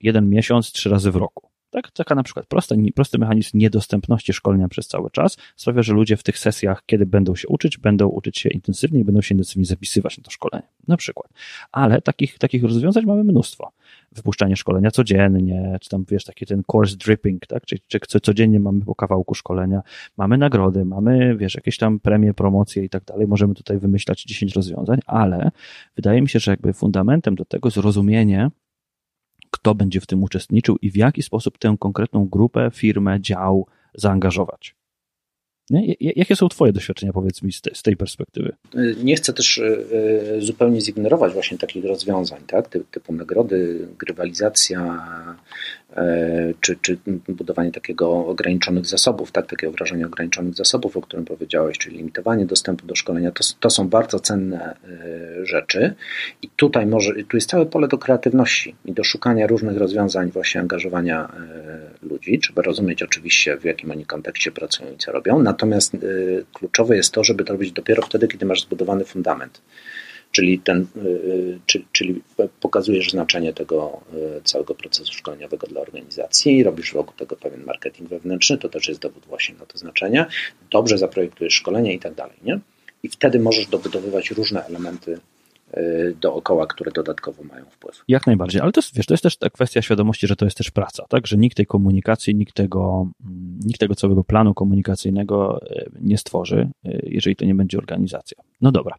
jeden 0.00 0.28
miesiąc, 0.28 0.72
trzy 0.72 0.90
razy 0.90 1.10
w 1.10 1.16
roku. 1.16 1.49
Tak, 1.70 1.90
taka 1.90 2.14
na 2.14 2.22
przykład 2.22 2.46
prosta, 2.46 2.74
prosty 2.94 3.18
mechanizm 3.18 3.58
niedostępności 3.58 4.32
szkolenia 4.32 4.68
przez 4.68 4.88
cały 4.88 5.10
czas 5.10 5.36
sprawia, 5.56 5.82
że 5.82 5.92
ludzie 5.92 6.16
w 6.16 6.22
tych 6.22 6.38
sesjach, 6.38 6.82
kiedy 6.86 7.06
będą 7.06 7.36
się 7.36 7.48
uczyć, 7.48 7.78
będą 7.78 8.08
uczyć 8.08 8.38
się 8.38 8.48
intensywnie 8.48 9.00
i 9.00 9.04
będą 9.04 9.20
się 9.20 9.34
intensywnie 9.34 9.64
zapisywać 9.64 10.18
na 10.18 10.24
to 10.24 10.30
szkolenie. 10.30 10.66
Na 10.88 10.96
przykład. 10.96 11.32
Ale 11.72 12.00
takich, 12.00 12.38
takich 12.38 12.62
rozwiązań 12.62 13.04
mamy 13.04 13.24
mnóstwo. 13.24 13.72
Wypuszczanie 14.12 14.56
szkolenia 14.56 14.90
codziennie, 14.90 15.78
czy 15.80 15.90
tam 15.90 16.04
wiesz, 16.10 16.24
taki 16.24 16.46
ten 16.46 16.62
course 16.72 16.96
dripping, 16.96 17.46
tak? 17.46 17.66
Czy, 17.66 17.78
czy 18.08 18.20
codziennie 18.20 18.60
mamy 18.60 18.84
po 18.84 18.94
kawałku 18.94 19.34
szkolenia, 19.34 19.82
mamy 20.16 20.38
nagrody, 20.38 20.84
mamy, 20.84 21.36
wiesz, 21.36 21.54
jakieś 21.54 21.76
tam 21.76 22.00
premie, 22.00 22.34
promocje 22.34 22.84
i 22.84 22.88
tak 22.88 23.04
dalej. 23.04 23.26
Możemy 23.26 23.54
tutaj 23.54 23.78
wymyślać 23.78 24.24
10 24.24 24.54
rozwiązań, 24.54 24.98
ale 25.06 25.50
wydaje 25.96 26.22
mi 26.22 26.28
się, 26.28 26.38
że 26.38 26.50
jakby 26.50 26.72
fundamentem 26.72 27.34
do 27.34 27.44
tego 27.44 27.66
jest 27.66 27.76
rozumienie, 27.76 28.50
kto 29.50 29.74
będzie 29.74 30.00
w 30.00 30.06
tym 30.06 30.22
uczestniczył 30.22 30.76
i 30.82 30.90
w 30.90 30.96
jaki 30.96 31.22
sposób 31.22 31.58
tę 31.58 31.76
konkretną 31.78 32.28
grupę, 32.28 32.70
firmę, 32.74 33.20
dział 33.20 33.66
zaangażować. 33.94 34.74
Nie? 35.70 35.94
Jakie 36.00 36.36
są 36.36 36.48
Twoje 36.48 36.72
doświadczenia, 36.72 37.12
powiedz 37.12 37.42
mi, 37.42 37.52
z, 37.52 37.60
te, 37.60 37.70
z 37.74 37.82
tej 37.82 37.96
perspektywy? 37.96 38.56
Nie 39.04 39.16
chcę 39.16 39.32
też 39.32 39.58
e, 39.58 39.64
e, 40.36 40.40
zupełnie 40.40 40.80
zignorować 40.80 41.32
właśnie 41.32 41.58
takich 41.58 41.84
rozwiązań, 41.84 42.42
tak? 42.46 42.68
typu 42.68 43.12
nagrody, 43.12 43.88
grywalizacja, 43.98 45.06
czy, 46.60 46.76
czy 46.76 46.98
budowanie 47.28 47.72
takiego 47.72 48.26
ograniczonych 48.26 48.86
zasobów, 48.86 49.32
tak? 49.32 49.46
takiego 49.46 49.72
wrażenia 49.72 50.06
ograniczonych 50.06 50.54
zasobów, 50.54 50.96
o 50.96 51.00
którym 51.00 51.24
powiedziałeś, 51.24 51.78
czyli 51.78 51.96
limitowanie 51.96 52.46
dostępu 52.46 52.86
do 52.86 52.94
szkolenia. 52.94 53.32
To, 53.32 53.44
to 53.60 53.70
są 53.70 53.88
bardzo 53.88 54.20
cenne 54.20 54.76
rzeczy 55.42 55.94
i 56.42 56.48
tutaj 56.48 56.86
może, 56.86 57.14
tu 57.28 57.36
jest 57.36 57.50
całe 57.50 57.66
pole 57.66 57.88
do 57.88 57.98
kreatywności 57.98 58.74
i 58.84 58.92
do 58.92 59.04
szukania 59.04 59.46
różnych 59.46 59.76
rozwiązań 59.76 60.30
właśnie 60.30 60.60
angażowania 60.60 61.32
ludzi. 62.02 62.38
Trzeba 62.38 62.62
rozumieć 62.62 63.02
oczywiście, 63.02 63.56
w 63.56 63.64
jakim 63.64 63.90
oni 63.90 64.06
kontekście 64.06 64.52
pracują 64.52 64.92
i 64.92 64.96
co 64.96 65.12
robią. 65.12 65.42
Natomiast 65.42 65.96
kluczowe 66.52 66.96
jest 66.96 67.12
to, 67.12 67.24
żeby 67.24 67.44
to 67.44 67.52
robić 67.52 67.72
dopiero 67.72 68.02
wtedy, 68.02 68.28
kiedy 68.28 68.46
masz 68.46 68.62
zbudowany 68.62 69.04
fundament. 69.04 69.60
Czyli, 70.32 70.58
ten, 70.58 70.86
y, 70.96 71.58
czy, 71.66 71.84
czyli 71.92 72.22
pokazujesz 72.60 73.10
znaczenie 73.10 73.52
tego 73.52 74.00
y, 74.38 74.42
całego 74.44 74.74
procesu 74.74 75.12
szkoleniowego 75.12 75.66
dla 75.66 75.80
organizacji 75.80 76.62
robisz 76.62 76.92
wokół 76.92 77.14
tego 77.16 77.36
pewien 77.36 77.64
marketing 77.64 78.08
wewnętrzny, 78.08 78.58
to 78.58 78.68
też 78.68 78.88
jest 78.88 79.00
dowód 79.00 79.26
właśnie 79.26 79.54
na 79.54 79.66
to 79.66 79.78
znaczenie. 79.78 80.26
Dobrze 80.70 80.98
zaprojektujesz 80.98 81.54
szkolenie 81.54 81.94
i 81.94 81.98
tak 81.98 82.14
dalej. 82.14 82.36
Nie? 82.42 82.58
I 83.02 83.08
wtedy 83.08 83.40
możesz 83.40 83.66
dobudowywać 83.66 84.30
różne 84.30 84.64
elementy 84.64 85.20
Y, 85.76 86.16
dookoła, 86.20 86.66
które 86.66 86.92
dodatkowo 86.92 87.42
mają 87.44 87.64
wpływ. 87.64 88.04
Jak 88.08 88.26
najbardziej, 88.26 88.60
ale 88.60 88.72
to 88.72 88.80
jest, 88.80 88.96
wiesz, 88.96 89.06
to 89.06 89.14
jest 89.14 89.22
też 89.22 89.36
ta 89.36 89.50
kwestia 89.50 89.82
świadomości, 89.82 90.26
że 90.26 90.36
to 90.36 90.44
jest 90.44 90.56
też 90.56 90.70
praca, 90.70 91.04
tak, 91.08 91.26
że 91.26 91.36
nikt 91.36 91.56
tej 91.56 91.66
komunikacji, 91.66 92.34
nikt 92.34 92.54
tego, 92.54 93.08
mm, 93.24 93.60
nikt 93.64 93.80
tego 93.80 93.94
całego 93.94 94.24
planu 94.24 94.54
komunikacyjnego 94.54 95.60
y, 95.62 95.90
nie 96.00 96.18
stworzy, 96.18 96.70
y, 96.86 97.00
jeżeli 97.02 97.36
to 97.36 97.44
nie 97.44 97.54
będzie 97.54 97.78
organizacja. 97.78 98.42
No 98.60 98.72
dobra, 98.72 98.96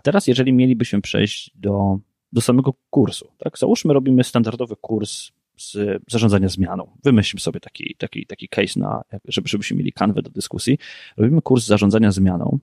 a 0.00 0.02
teraz 0.02 0.26
jeżeli 0.26 0.52
mielibyśmy 0.52 1.00
przejść 1.00 1.50
do, 1.54 1.98
do 2.32 2.40
samego 2.40 2.74
kursu, 2.90 3.28
tak, 3.38 3.58
załóżmy 3.58 3.94
robimy 3.94 4.24
standardowy 4.24 4.76
kurs 4.76 5.30
z 5.56 5.76
zarządzania 6.08 6.48
zmianą. 6.48 6.96
Wymyślmy 7.04 7.40
sobie 7.40 7.60
taki, 7.60 7.94
taki, 7.98 8.26
taki 8.26 8.48
case, 8.48 8.80
na, 8.80 9.02
żeby, 9.24 9.48
żebyśmy 9.48 9.76
mieli 9.76 9.92
kanwę 9.92 10.22
do 10.22 10.30
dyskusji. 10.30 10.78
Robimy 11.16 11.42
kurs 11.42 11.66
zarządzania 11.66 12.10
zmianą 12.12 12.58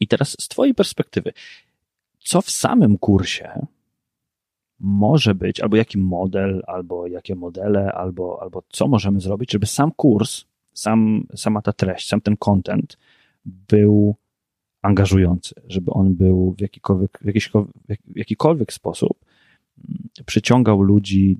i 0.00 0.08
teraz 0.08 0.36
z 0.40 0.48
Twojej 0.48 0.74
perspektywy, 0.74 1.32
co 2.18 2.42
w 2.42 2.50
samym 2.50 2.98
kursie 2.98 3.66
może 4.80 5.34
być, 5.34 5.60
albo 5.60 5.76
jaki 5.76 5.98
model, 5.98 6.62
albo 6.66 7.06
jakie 7.06 7.34
modele, 7.34 7.92
albo, 7.92 8.42
albo 8.42 8.62
co 8.68 8.88
możemy 8.88 9.20
zrobić, 9.20 9.52
żeby 9.52 9.66
sam 9.66 9.92
kurs, 9.96 10.44
sam, 10.72 11.26
sama 11.34 11.62
ta 11.62 11.72
treść, 11.72 12.08
sam 12.08 12.20
ten 12.20 12.36
content 12.36 12.98
był 13.44 14.16
angażujący, 14.86 15.54
żeby 15.68 15.90
on 15.90 16.14
był 16.14 16.54
w 16.58 16.60
jakikolwiek, 16.60 17.18
w 17.20 17.26
jakikolwiek, 17.26 17.72
w 18.04 18.16
jakikolwiek 18.16 18.72
sposób 18.72 19.24
przyciągał 20.26 20.82
ludzi 20.82 21.38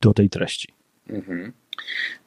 do 0.00 0.14
tej 0.14 0.30
treści. 0.30 0.68
Mhm. 1.08 1.52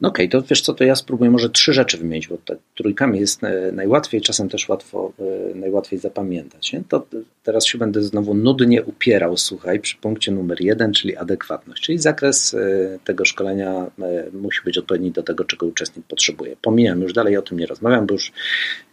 No 0.02 0.10
okej, 0.10 0.28
okay, 0.28 0.42
to 0.42 0.48
wiesz 0.48 0.62
co, 0.62 0.74
to 0.74 0.84
ja 0.84 0.96
spróbuję 0.96 1.32
może 1.32 1.50
trzy 1.50 1.74
rzeczy 1.74 1.98
wymienić, 1.98 2.28
bo 2.28 2.38
trójkami 2.76 3.20
jest 3.20 3.44
e, 3.44 3.72
najłatwiej, 3.72 4.22
czasem 4.22 4.50
też 4.50 4.70
łatwo, 4.70 5.14
e, 5.20 5.56
najłatwiej 5.56 6.00
zapamiętać. 6.00 6.74
Nie? 6.74 6.84
To 6.90 7.08
teraz 7.44 7.66
się 7.66 7.78
będę 7.78 8.04
znowu 8.04 8.34
nudnie 8.34 8.84
upierał, 8.84 9.38
słuchaj, 9.38 9.80
przy 9.80 9.98
punkcie 9.98 10.32
numer 10.32 10.62
jeden, 10.62 10.94
czyli 10.94 11.18
adekwatność, 11.18 11.84
czyli 11.84 11.98
zakres 11.98 12.54
e, 12.54 13.00
tego 13.04 13.26
szkolenia 13.26 13.92
musi 14.34 14.62
być 14.66 14.78
odpowiedni 14.78 15.12
do 15.12 15.24
tego, 15.24 15.46
czego 15.46 15.66
uczestnik 15.66 16.06
potrzebuje. 16.06 16.56
Pomijam, 16.62 17.02
już 17.02 17.14
dalej 17.14 17.38
o 17.38 17.42
tym 17.42 17.60
nie 17.60 17.66
rozmawiam, 17.66 18.06
bo 18.06 18.14
już, 18.14 18.32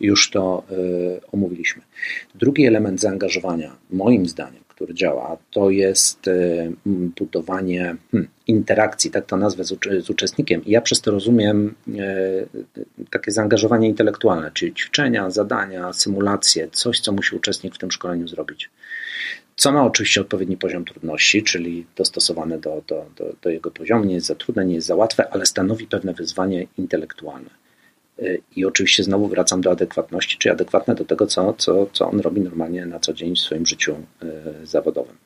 już 0.00 0.30
to 0.30 0.62
omówiliśmy. 1.32 1.82
Drugi 2.34 2.66
element 2.66 3.00
zaangażowania, 3.00 3.76
moim 3.90 4.26
zdaniem, 4.26 4.62
który 4.78 4.94
działa, 4.94 5.36
to 5.50 5.70
jest 5.70 6.28
e, 6.28 6.70
budowanie 6.86 7.96
hmm, 8.12 8.30
interakcji, 8.46 9.10
tak 9.10 9.26
to 9.26 9.36
nazwę, 9.36 9.64
z, 9.64 9.78
z 10.04 10.10
uczestnikiem. 10.10 10.64
I 10.64 10.70
ja 10.70 10.80
przez 10.80 11.00
to 11.00 11.10
rozumiem 11.10 11.74
e, 11.98 13.04
takie 13.10 13.32
zaangażowanie 13.32 13.88
intelektualne, 13.88 14.50
czyli 14.54 14.74
ćwiczenia, 14.74 15.30
zadania, 15.30 15.92
symulacje, 15.92 16.68
coś, 16.72 17.00
co 17.00 17.12
musi 17.12 17.36
uczestnik 17.36 17.74
w 17.74 17.78
tym 17.78 17.90
szkoleniu 17.90 18.28
zrobić 18.28 18.70
co 19.56 19.72
ma 19.72 19.84
oczywiście 19.84 20.20
odpowiedni 20.20 20.56
poziom 20.56 20.84
trudności, 20.84 21.42
czyli 21.42 21.86
dostosowane 21.96 22.58
do, 22.58 22.82
do, 22.86 23.06
do, 23.16 23.24
do, 23.42 23.50
jego 23.50 23.70
poziomu, 23.70 24.04
nie 24.04 24.14
jest 24.14 24.26
za 24.26 24.34
trudne, 24.34 24.64
nie 24.64 24.74
jest 24.74 24.86
za 24.86 24.94
łatwe, 24.94 25.28
ale 25.30 25.46
stanowi 25.46 25.86
pewne 25.86 26.14
wyzwanie 26.14 26.66
intelektualne. 26.78 27.50
I 28.56 28.64
oczywiście 28.64 29.02
znowu 29.02 29.28
wracam 29.28 29.60
do 29.60 29.70
adekwatności, 29.70 30.38
czyli 30.38 30.52
adekwatne 30.52 30.94
do 30.94 31.04
tego, 31.04 31.26
co, 31.26 31.54
co, 31.58 31.86
co 31.92 32.10
on 32.10 32.20
robi 32.20 32.40
normalnie 32.40 32.86
na 32.86 33.00
co 33.00 33.12
dzień 33.12 33.36
w 33.36 33.40
swoim 33.40 33.66
życiu 33.66 33.96
e, 34.22 34.26
zawodowym. 34.66 35.16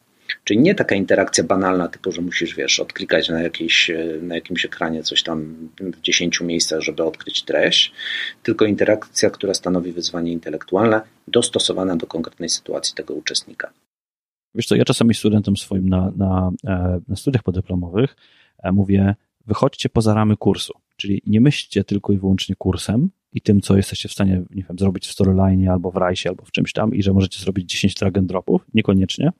Czyli 0.44 0.60
nie 0.60 0.74
taka 0.74 0.94
interakcja 0.94 1.44
banalna, 1.44 1.88
typu, 1.88 2.12
że 2.12 2.22
musisz, 2.22 2.54
wiesz, 2.54 2.80
odklikać 2.80 3.28
na, 3.28 3.42
jakiejś, 3.42 3.90
e, 3.90 4.18
na 4.22 4.34
jakimś 4.34 4.64
ekranie 4.64 5.02
coś 5.02 5.22
tam 5.22 5.68
w 5.80 6.00
dziesięciu 6.00 6.44
miejscach, 6.44 6.80
żeby 6.80 7.04
odkryć 7.04 7.42
treść, 7.42 7.92
tylko 8.42 8.64
interakcja, 8.64 9.30
która 9.30 9.54
stanowi 9.54 9.92
wyzwanie 9.92 10.32
intelektualne, 10.32 11.00
dostosowana 11.28 11.96
do 11.96 12.06
konkretnej 12.06 12.48
sytuacji 12.48 12.94
tego 12.94 13.14
uczestnika. 13.14 13.72
Wiesz 14.54 14.66
co, 14.66 14.76
ja 14.76 14.84
czasami 14.84 15.14
studentom 15.14 15.56
swoim 15.56 15.88
na, 15.88 16.12
na, 16.16 16.50
e, 16.66 17.00
na 17.08 17.16
studiach 17.16 17.42
podyplomowych 17.42 18.16
mówię, 18.72 19.14
wychodźcie 19.46 19.88
poza 19.88 20.14
ramy 20.14 20.36
kursu. 20.36 20.72
Czyli 21.02 21.22
nie 21.26 21.40
myślcie 21.40 21.84
tylko 21.84 22.12
i 22.12 22.18
wyłącznie 22.18 22.56
kursem 22.56 23.10
i 23.32 23.40
tym, 23.40 23.60
co 23.60 23.76
jesteście 23.76 24.08
w 24.08 24.12
stanie, 24.12 24.42
nie 24.50 24.62
wiem, 24.68 24.78
zrobić 24.78 25.06
w 25.06 25.12
Storyline 25.12 25.68
albo 25.68 25.90
w 25.90 25.96
Rice 25.96 26.28
albo 26.28 26.44
w 26.44 26.50
czymś 26.50 26.72
tam 26.72 26.94
i 26.94 27.02
że 27.02 27.12
możecie 27.12 27.40
zrobić 27.40 27.70
10 27.70 27.94
drag 27.94 28.18
and 28.18 28.28
dropów. 28.28 28.66
Niekoniecznie. 28.74 29.30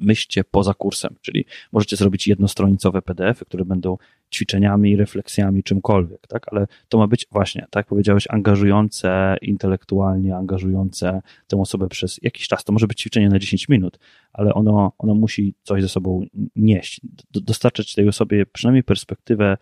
Myślcie 0.00 0.44
poza 0.44 0.74
kursem, 0.74 1.14
czyli 1.20 1.44
możecie 1.72 1.96
zrobić 1.96 2.26
jednostronicowe 2.26 3.02
PDF-y, 3.02 3.44
które 3.44 3.64
będą 3.64 3.96
ćwiczeniami, 4.34 4.96
refleksjami, 4.96 5.62
czymkolwiek, 5.62 6.26
tak? 6.26 6.52
Ale 6.52 6.66
to 6.88 6.98
ma 6.98 7.06
być 7.06 7.26
właśnie, 7.30 7.62
tak 7.62 7.76
jak 7.80 7.86
powiedziałeś, 7.86 8.24
angażujące 8.28 9.36
intelektualnie, 9.42 10.36
angażujące 10.36 11.22
tę 11.46 11.56
osobę 11.56 11.88
przez 11.88 12.18
jakiś 12.22 12.48
czas. 12.48 12.64
To 12.64 12.72
może 12.72 12.86
być 12.86 13.00
ćwiczenie 13.00 13.28
na 13.28 13.38
10 13.38 13.68
minut, 13.68 13.98
ale 14.32 14.54
ono, 14.54 14.92
ono 14.98 15.14
musi 15.14 15.54
coś 15.62 15.82
ze 15.82 15.88
sobą 15.88 16.26
nieść, 16.56 17.00
dostarczać 17.30 17.94
tej 17.94 18.08
osobie 18.08 18.46
przynajmniej 18.46 18.84
perspektywę 18.84 19.56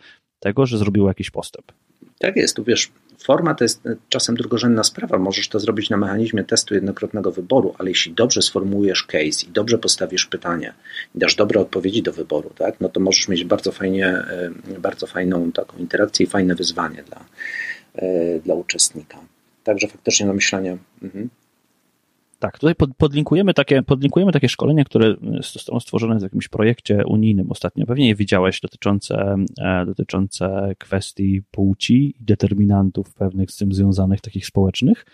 tego, 0.46 0.66
że 0.66 0.78
zrobiło 0.78 1.08
jakiś 1.08 1.30
postęp. 1.30 1.72
Tak 2.18 2.36
jest, 2.36 2.56
tu 2.56 2.64
wiesz, 2.64 2.90
forma 3.18 3.54
to 3.54 3.64
jest 3.64 3.82
czasem 4.08 4.36
drugorzędna 4.36 4.84
sprawa. 4.84 5.18
Możesz 5.18 5.48
to 5.48 5.60
zrobić 5.60 5.90
na 5.90 5.96
mechanizmie 5.96 6.44
testu 6.44 6.74
jednokrotnego 6.74 7.32
wyboru, 7.32 7.74
ale 7.78 7.90
jeśli 7.90 8.12
dobrze 8.12 8.42
sformułujesz 8.42 9.02
case 9.02 9.46
i 9.48 9.52
dobrze 9.52 9.78
postawisz 9.78 10.26
pytanie 10.26 10.72
i 11.14 11.18
dasz 11.18 11.34
dobre 11.34 11.60
odpowiedzi 11.60 12.02
do 12.02 12.12
wyboru, 12.12 12.50
tak, 12.58 12.80
no 12.80 12.88
to 12.88 13.00
możesz 13.00 13.28
mieć 13.28 13.44
bardzo 13.44 13.72
fajnie, 13.72 14.06
e, 14.06 14.50
bardzo 14.78 15.06
fajną 15.06 15.52
taką 15.52 15.78
interakcję 15.78 16.26
i 16.26 16.28
fajne 16.28 16.54
wyzwanie 16.54 17.02
dla, 17.02 17.24
e, 17.94 18.40
dla 18.40 18.54
uczestnika. 18.54 19.18
Także 19.64 19.88
faktycznie 19.88 20.26
na 20.26 20.32
myślenie. 20.32 20.76
Mhm. 21.02 21.28
Tak, 22.38 22.58
tutaj 22.58 22.74
pod, 22.74 22.96
podlinkujemy, 22.96 23.54
takie, 23.54 23.82
podlinkujemy 23.82 24.32
takie 24.32 24.48
szkolenia, 24.48 24.84
które 24.84 25.14
zostało 25.52 25.80
stworzone 25.80 26.18
w 26.18 26.22
jakimś 26.22 26.48
projekcie 26.48 27.06
unijnym 27.06 27.50
ostatnio. 27.50 27.86
Pewnie 27.86 28.08
je 28.08 28.14
widziałeś, 28.14 28.60
dotyczące, 28.60 29.36
e, 29.60 29.86
dotyczące 29.86 30.72
kwestii 30.78 31.42
płci 31.50 32.14
i 32.20 32.24
determinantów 32.24 33.14
pewnych 33.14 33.50
z 33.50 33.56
tym 33.56 33.72
związanych, 33.72 34.20
takich 34.20 34.46
społecznych. 34.46 35.06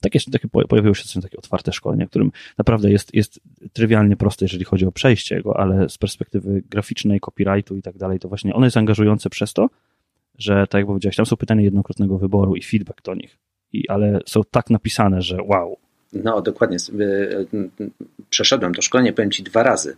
Takie, 0.00 0.18
takie 0.32 0.48
pojawiły 0.48 0.94
się 0.94 1.20
takie 1.20 1.38
otwarte 1.38 1.72
szkolenia, 1.72 2.06
którym 2.06 2.32
naprawdę 2.58 2.90
jest, 2.90 3.14
jest 3.14 3.40
trywialnie 3.72 4.16
proste, 4.16 4.44
jeżeli 4.44 4.64
chodzi 4.64 4.86
o 4.86 4.92
przejście 4.92 5.42
go, 5.42 5.60
ale 5.60 5.88
z 5.88 5.98
perspektywy 5.98 6.62
graficznej, 6.70 7.20
copyrightu 7.20 7.76
i 7.76 7.82
tak 7.82 7.96
dalej, 7.96 8.18
to 8.18 8.28
właśnie 8.28 8.54
one 8.54 8.66
jest 8.66 8.76
angażujące 8.76 9.30
przez 9.30 9.52
to, 9.52 9.68
że 10.38 10.66
tak 10.66 10.78
jak 10.78 10.86
powiedziałeś, 10.86 11.16
tam 11.16 11.26
są 11.26 11.36
pytania 11.36 11.62
jednokrotnego 11.62 12.18
wyboru 12.18 12.56
i 12.56 12.62
feedback 12.62 13.02
do 13.02 13.14
nich, 13.14 13.38
I, 13.72 13.88
ale 13.88 14.20
są 14.26 14.40
tak 14.50 14.70
napisane, 14.70 15.22
że 15.22 15.42
wow. 15.42 15.78
No, 16.12 16.42
dokładnie. 16.42 16.76
Przeszedłem 18.30 18.74
to 18.74 18.82
szkolenie, 18.82 19.12
powiem 19.12 19.30
Ci, 19.30 19.42
dwa 19.42 19.62
razy 19.62 19.96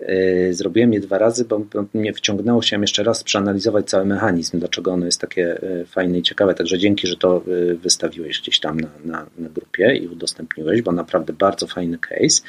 E, 0.00 0.52
zrobiłem 0.52 0.92
je 0.92 1.00
dwa 1.00 1.18
razy, 1.18 1.44
bo 1.44 1.64
mnie 1.94 2.12
wciągnęło, 2.12 2.60
chciałem 2.60 2.82
jeszcze 2.82 3.02
raz 3.02 3.24
przeanalizować 3.24 3.86
cały 3.86 4.04
mechanizm, 4.04 4.58
dlaczego 4.58 4.92
ono 4.92 5.06
jest 5.06 5.20
takie 5.20 5.62
e, 5.62 5.84
fajne 5.84 6.18
i 6.18 6.22
ciekawe. 6.22 6.54
Także 6.54 6.78
dzięki, 6.78 7.06
że 7.06 7.16
to 7.16 7.36
e, 7.36 7.74
wystawiłeś 7.74 8.40
gdzieś 8.40 8.60
tam 8.60 8.80
na, 8.80 8.88
na, 9.04 9.26
na 9.38 9.48
grupie 9.48 9.96
i 9.96 10.08
udostępniłeś, 10.08 10.82
bo 10.82 10.92
naprawdę 10.92 11.32
bardzo 11.32 11.66
fajny 11.66 11.98
case. 11.98 12.42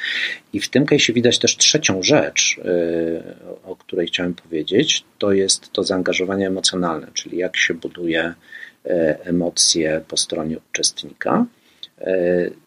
I 0.54 0.60
w 0.60 0.69
tym 0.69 0.86
case 0.86 1.13
widać 1.13 1.39
też 1.39 1.58
trzecią 1.58 2.04
rzecz, 2.04 2.60
o 3.65 3.76
której 3.76 4.08
chciałem 4.08 4.34
powiedzieć, 4.34 5.04
to 5.17 5.32
jest 5.32 5.72
to 5.72 5.84
zaangażowanie 5.84 6.48
emocjonalne, 6.48 7.08
czyli 7.13 7.38
jak 7.38 7.58
się 7.58 7.74
buduje 7.74 8.34
emocje 9.24 10.02
po 10.08 10.17
stronie 10.17 10.58
uczestnika. 10.72 11.46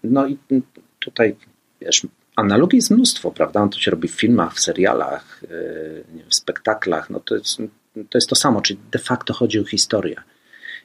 No 0.04 0.26
i 0.26 0.38
tutaj 1.00 1.36
wiesz, 1.80 2.06
analogii 2.36 2.76
jest 2.76 2.90
mnóstwo, 2.90 3.30
prawda? 3.30 3.68
To 3.68 3.78
się 3.78 3.90
robi 3.90 4.08
w 4.08 4.14
filmach, 4.14 4.54
w 4.54 4.60
serialach, 4.60 5.42
e, 5.44 5.48
w 6.28 6.34
spektaklach. 6.34 7.10
No 7.10 7.20
to, 7.20 7.34
jest, 7.34 7.58
to 8.10 8.18
jest 8.18 8.28
to 8.28 8.34
samo, 8.34 8.60
czyli 8.60 8.78
de 8.92 8.98
facto 8.98 9.34
chodzi 9.34 9.60
o 9.60 9.64
historię. 9.64 10.16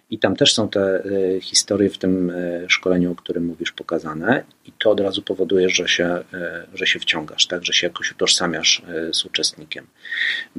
I 0.10 0.20
tam 0.20 0.36
też 0.36 0.54
są 0.54 0.70
te 0.70 1.04
e, 1.04 1.42
historie 1.42 1.90
w 1.90 1.98
tym 1.98 2.30
e, 2.30 2.70
szkoleniu, 2.70 3.12
o 3.12 3.16
którym 3.16 3.46
mówisz, 3.46 3.72
pokazane, 3.72 4.44
i 4.66 4.72
to 4.72 4.92
od 4.92 5.00
razu 5.00 5.22
powoduje, 5.22 5.70
że 5.70 5.88
się, 5.88 6.24
że 6.74 6.88
się 6.88 7.00
wciągasz, 7.00 7.48
tak? 7.48 7.66
że 7.66 7.74
się 7.74 7.88
jakoś 7.88 8.12
utożsamiasz 8.12 8.82
z 9.12 9.26
uczestnikiem. 9.26 9.88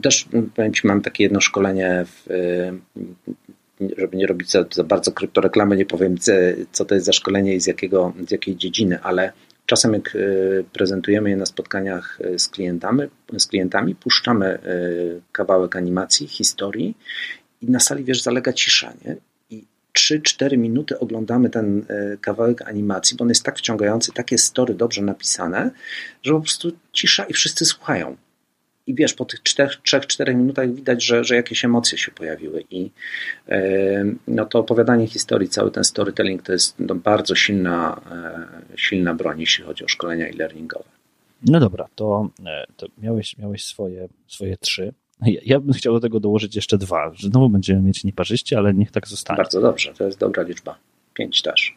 Też 0.02 0.28
powiem 0.54 0.72
Ci, 0.72 0.86
mam 0.86 1.00
takie 1.00 1.24
jedno 1.24 1.40
szkolenie, 1.40 2.04
w, 2.06 2.26
żeby 3.98 4.16
nie 4.16 4.26
robić 4.26 4.50
za, 4.50 4.64
za 4.70 4.84
bardzo 4.84 5.12
kryptoreklamy, 5.12 5.76
nie 5.76 5.86
powiem, 5.86 6.16
co 6.72 6.84
to 6.84 6.94
jest 6.94 7.06
za 7.06 7.12
szkolenie 7.12 7.54
i 7.54 7.60
z, 7.60 7.66
jakiego, 7.66 8.12
z 8.28 8.30
jakiej 8.30 8.56
dziedziny, 8.56 9.02
ale 9.02 9.32
Czasem 9.66 9.92
jak 9.92 10.16
e, 10.16 10.18
prezentujemy 10.72 11.30
je 11.30 11.36
na 11.36 11.46
spotkaniach 11.46 12.18
e, 12.20 12.38
z 12.38 12.48
klientami, 12.48 13.02
z 13.38 13.46
klientami 13.46 13.94
puszczamy 13.94 14.46
e, 14.46 14.60
kawałek 15.32 15.76
animacji, 15.76 16.26
historii 16.28 16.96
i 17.60 17.70
na 17.70 17.80
sali, 17.80 18.04
wiesz, 18.04 18.22
zalega 18.22 18.52
cisza, 18.52 18.92
nie? 19.04 19.16
I 19.50 19.64
3-4 19.98 20.58
minuty 20.58 20.98
oglądamy 20.98 21.50
ten 21.50 21.86
kawałek 22.20 22.62
animacji, 22.62 23.16
bo 23.16 23.22
on 23.22 23.28
jest 23.28 23.42
tak 23.42 23.58
wciągający, 23.58 24.12
takie 24.12 24.38
story 24.38 24.74
dobrze 24.74 25.02
napisane, 25.02 25.70
że 26.22 26.32
po 26.32 26.40
prostu 26.40 26.72
cisza 26.92 27.24
i 27.24 27.32
wszyscy 27.32 27.64
słuchają 27.64 28.16
i 28.86 28.94
wiesz, 28.94 29.14
po 29.14 29.24
tych 29.24 29.40
3-4 29.40 30.34
minutach 30.34 30.74
widać, 30.74 31.04
że, 31.04 31.24
że 31.24 31.36
jakieś 31.36 31.64
emocje 31.64 31.98
się 31.98 32.10
pojawiły 32.10 32.64
i 32.70 32.90
no 34.28 34.46
to 34.46 34.58
opowiadanie 34.58 35.06
historii, 35.06 35.48
cały 35.48 35.70
ten 35.70 35.84
storytelling 35.84 36.42
to 36.42 36.52
jest 36.52 36.74
no, 36.78 36.94
bardzo 36.94 37.34
silna, 37.34 38.00
e, 38.10 38.76
silna 38.76 39.14
broń, 39.14 39.40
jeśli 39.40 39.64
chodzi 39.64 39.84
o 39.84 39.88
szkolenia 39.88 40.26
e-learningowe. 40.26 40.84
No 41.46 41.60
dobra, 41.60 41.88
to, 41.94 42.28
e, 42.46 42.64
to 42.76 42.86
miałeś, 42.98 43.38
miałeś 43.38 43.64
swoje, 43.64 44.08
swoje 44.26 44.56
trzy. 44.56 44.92
Ja, 45.22 45.40
ja 45.44 45.60
bym 45.60 45.72
chciał 45.72 45.94
do 45.94 46.00
tego 46.00 46.20
dołożyć 46.20 46.56
jeszcze 46.56 46.78
dwa, 46.78 47.14
że 47.14 47.28
znowu 47.28 47.48
będziemy 47.48 47.82
mieć 47.82 48.04
nieparzyście, 48.04 48.58
ale 48.58 48.74
niech 48.74 48.90
tak 48.90 49.08
zostanie. 49.08 49.36
Bardzo 49.36 49.60
dobrze, 49.60 49.94
to 49.94 50.04
jest 50.04 50.18
dobra 50.18 50.42
liczba. 50.42 50.78
Pięć 51.14 51.42
też. 51.42 51.76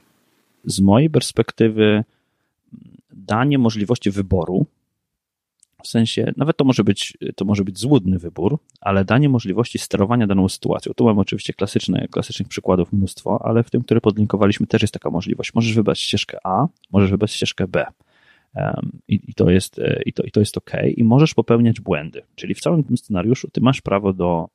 Z 0.65 0.79
mojej 0.79 1.09
perspektywy 1.09 2.03
danie 3.11 3.57
możliwości 3.57 4.11
wyboru 4.11 4.65
w 5.85 5.87
sensie, 5.87 6.33
nawet 6.37 6.57
to 6.57 6.65
może 6.65 6.83
być, 6.83 7.17
to 7.35 7.45
może 7.45 7.63
być 7.63 7.79
złudny 7.79 8.19
wybór, 8.19 8.59
ale 8.81 9.05
danie 9.05 9.29
możliwości 9.29 9.79
sterowania 9.79 10.27
daną 10.27 10.49
sytuacją. 10.49 10.93
Tu 10.93 11.05
mam 11.05 11.19
oczywiście 11.19 11.53
klasyczne, 11.53 12.07
klasycznych 12.11 12.47
przykładów 12.47 12.93
mnóstwo, 12.93 13.41
ale 13.45 13.63
w 13.63 13.69
tym, 13.69 13.83
który 13.83 14.01
podlinkowaliśmy, 14.01 14.67
też 14.67 14.81
jest 14.81 14.93
taka 14.93 15.09
możliwość. 15.09 15.53
Możesz 15.53 15.73
wybrać 15.73 15.99
ścieżkę 15.99 16.37
A, 16.43 16.67
możesz 16.91 17.11
wybrać 17.11 17.31
ścieżkę 17.31 17.67
B. 17.67 17.85
I, 19.07 19.19
i, 19.27 19.33
to 19.33 19.49
jest, 19.49 19.79
e, 19.79 20.01
i, 20.05 20.13
to, 20.13 20.23
I 20.23 20.31
to 20.31 20.39
jest 20.39 20.57
OK, 20.57 20.71
i 20.95 21.03
możesz 21.03 21.33
popełniać 21.33 21.81
błędy. 21.81 22.21
Czyli 22.35 22.53
w 22.53 22.59
całym 22.59 22.83
tym 22.83 22.97
scenariuszu 22.97 23.47
ty 23.51 23.61
masz 23.61 23.81
prawo 23.81 24.13
do 24.13 24.49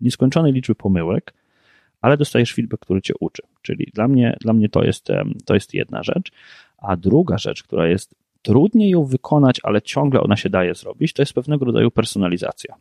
nieskończonej 0.00 0.52
liczby 0.52 0.74
pomyłek, 0.74 1.34
ale 2.00 2.16
dostajesz 2.16 2.54
feedback, 2.54 2.82
który 2.82 3.02
cię 3.02 3.14
uczy. 3.20 3.42
Czyli 3.62 3.90
dla 3.94 4.08
mnie, 4.08 4.36
dla 4.40 4.52
mnie 4.52 4.68
to, 4.68 4.84
jest, 4.84 5.08
to 5.44 5.54
jest 5.54 5.74
jedna 5.74 6.02
rzecz. 6.02 6.32
A 6.78 6.96
druga 6.96 7.38
rzecz, 7.38 7.62
która 7.62 7.86
jest 7.86 8.14
trudniej 8.42 8.90
ją 8.90 9.04
wykonać, 9.04 9.60
ale 9.62 9.82
ciągle 9.82 10.20
ona 10.20 10.36
się 10.36 10.50
daje 10.50 10.74
zrobić, 10.74 11.12
to 11.12 11.22
jest 11.22 11.32
pewnego 11.32 11.64
rodzaju 11.64 11.90
personalizacja. 11.90 12.74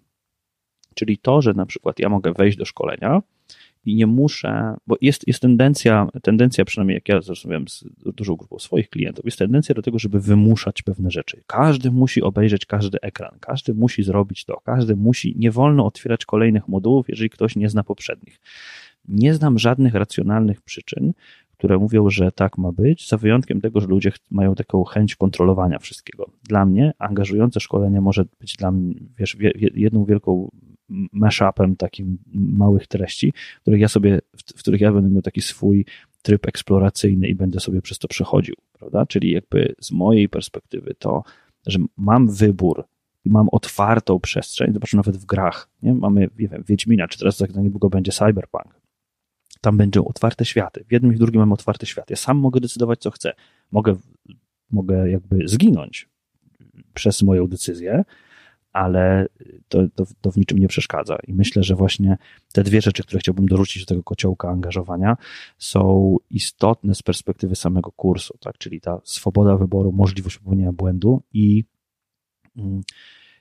Czyli 0.95 1.17
to, 1.17 1.41
że 1.41 1.53
na 1.53 1.65
przykład 1.65 1.99
ja 1.99 2.09
mogę 2.09 2.33
wejść 2.33 2.57
do 2.57 2.65
szkolenia 2.65 3.21
i 3.85 3.95
nie 3.95 4.07
muszę, 4.07 4.75
bo 4.87 4.95
jest, 5.01 5.27
jest 5.27 5.39
tendencja, 5.39 6.07
tendencja 6.21 6.65
przynajmniej 6.65 6.95
jak 6.95 7.09
ja 7.09 7.21
zrozumiałem 7.21 7.67
z 7.67 7.85
dużą 8.05 8.35
grupą 8.35 8.59
swoich 8.59 8.89
klientów, 8.89 9.25
jest 9.25 9.37
tendencja 9.37 9.75
do 9.75 9.81
tego, 9.81 9.99
żeby 9.99 10.19
wymuszać 10.19 10.81
pewne 10.81 11.11
rzeczy. 11.11 11.43
Każdy 11.47 11.91
musi 11.91 12.21
obejrzeć 12.21 12.65
każdy 12.65 13.01
ekran, 13.01 13.37
każdy 13.39 13.73
musi 13.73 14.03
zrobić 14.03 14.45
to, 14.45 14.61
każdy 14.63 14.95
musi, 14.95 15.35
nie 15.37 15.51
wolno 15.51 15.85
otwierać 15.85 16.25
kolejnych 16.25 16.67
modułów, 16.67 17.09
jeżeli 17.09 17.29
ktoś 17.29 17.55
nie 17.55 17.69
zna 17.69 17.83
poprzednich. 17.83 18.41
Nie 19.07 19.33
znam 19.33 19.59
żadnych 19.59 19.93
racjonalnych 19.93 20.61
przyczyn, 20.61 21.13
które 21.59 21.77
mówią, 21.77 22.09
że 22.09 22.31
tak 22.31 22.57
ma 22.57 22.71
być, 22.71 23.09
za 23.09 23.17
wyjątkiem 23.17 23.61
tego, 23.61 23.79
że 23.79 23.87
ludzie 23.87 24.11
mają 24.31 24.55
taką 24.55 24.83
chęć 24.83 25.15
kontrolowania 25.15 25.79
wszystkiego. 25.79 26.31
Dla 26.43 26.65
mnie 26.65 26.93
angażujące 26.99 27.59
szkolenie 27.59 28.01
może 28.01 28.25
być 28.39 28.55
dla 28.55 28.71
mnie, 28.71 28.95
wiesz, 29.17 29.37
jedną 29.73 30.05
wielką 30.05 30.49
mashupem 31.13 31.75
takim 31.75 32.17
małych 32.33 32.87
treści, 32.87 33.33
w 33.57 33.61
których 33.61 33.81
ja 33.81 33.87
sobie, 33.87 34.19
w 34.55 34.59
których 34.59 34.81
ja 34.81 34.91
będę 34.93 35.09
miał 35.09 35.21
taki 35.21 35.41
swój 35.41 35.85
tryb 36.21 36.47
eksploracyjny 36.47 37.27
i 37.27 37.35
będę 37.35 37.59
sobie 37.59 37.81
przez 37.81 37.99
to 37.99 38.07
przechodził, 38.07 38.55
prawda? 38.73 39.05
Czyli 39.05 39.31
jakby 39.31 39.75
z 39.81 39.91
mojej 39.91 40.29
perspektywy 40.29 40.95
to, 40.99 41.23
że 41.67 41.79
mam 41.97 42.27
wybór 42.27 42.83
i 43.25 43.29
mam 43.29 43.49
otwartą 43.49 44.19
przestrzeń, 44.19 44.73
zobacz 44.73 44.93
nawet 44.93 45.17
w 45.17 45.25
grach, 45.25 45.69
nie? 45.83 45.93
Mamy, 45.93 46.29
nie 46.39 46.47
wiem, 46.47 46.63
Wiedźmina, 46.67 47.07
czy 47.07 47.19
teraz 47.19 47.37
za 47.37 47.61
niedługo 47.61 47.89
będzie 47.89 48.11
Cyberpunk, 48.11 48.78
tam 49.61 49.77
będą 49.77 50.05
otwarte 50.05 50.45
światy. 50.45 50.85
W 50.87 50.91
jednym 50.91 51.13
i 51.13 51.15
w 51.15 51.19
drugim 51.19 51.39
mam 51.39 51.53
otwarte 51.53 51.85
światy. 51.85 52.13
Ja 52.13 52.17
sam 52.17 52.37
mogę 52.37 52.59
decydować, 52.59 52.99
co 52.99 53.11
chcę. 53.11 53.33
Mogę, 53.71 53.95
mogę 54.71 55.09
jakby 55.09 55.47
zginąć 55.47 56.09
przez 56.93 57.21
moją 57.21 57.47
decyzję, 57.47 58.03
ale 58.73 59.27
to, 59.67 59.79
to, 59.95 60.05
to, 60.21 60.31
w 60.31 60.37
niczym 60.37 60.57
nie 60.57 60.67
przeszkadza. 60.67 61.17
I 61.27 61.33
myślę, 61.33 61.63
że 61.63 61.75
właśnie 61.75 62.17
te 62.53 62.63
dwie 62.63 62.81
rzeczy, 62.81 63.03
które 63.03 63.19
chciałbym 63.19 63.45
dorzucić 63.45 63.85
do 63.85 63.87
tego 63.87 64.03
kociołka 64.03 64.49
angażowania, 64.49 65.17
są 65.57 66.15
istotne 66.29 66.95
z 66.95 67.03
perspektywy 67.03 67.55
samego 67.55 67.91
kursu, 67.91 68.37
tak? 68.39 68.57
czyli 68.57 68.81
ta 68.81 69.01
swoboda 69.03 69.57
wyboru, 69.57 69.91
możliwość 69.91 70.37
popełnienia 70.37 70.71
błędu 70.71 71.21
i 71.33 71.63
mm, 72.57 72.81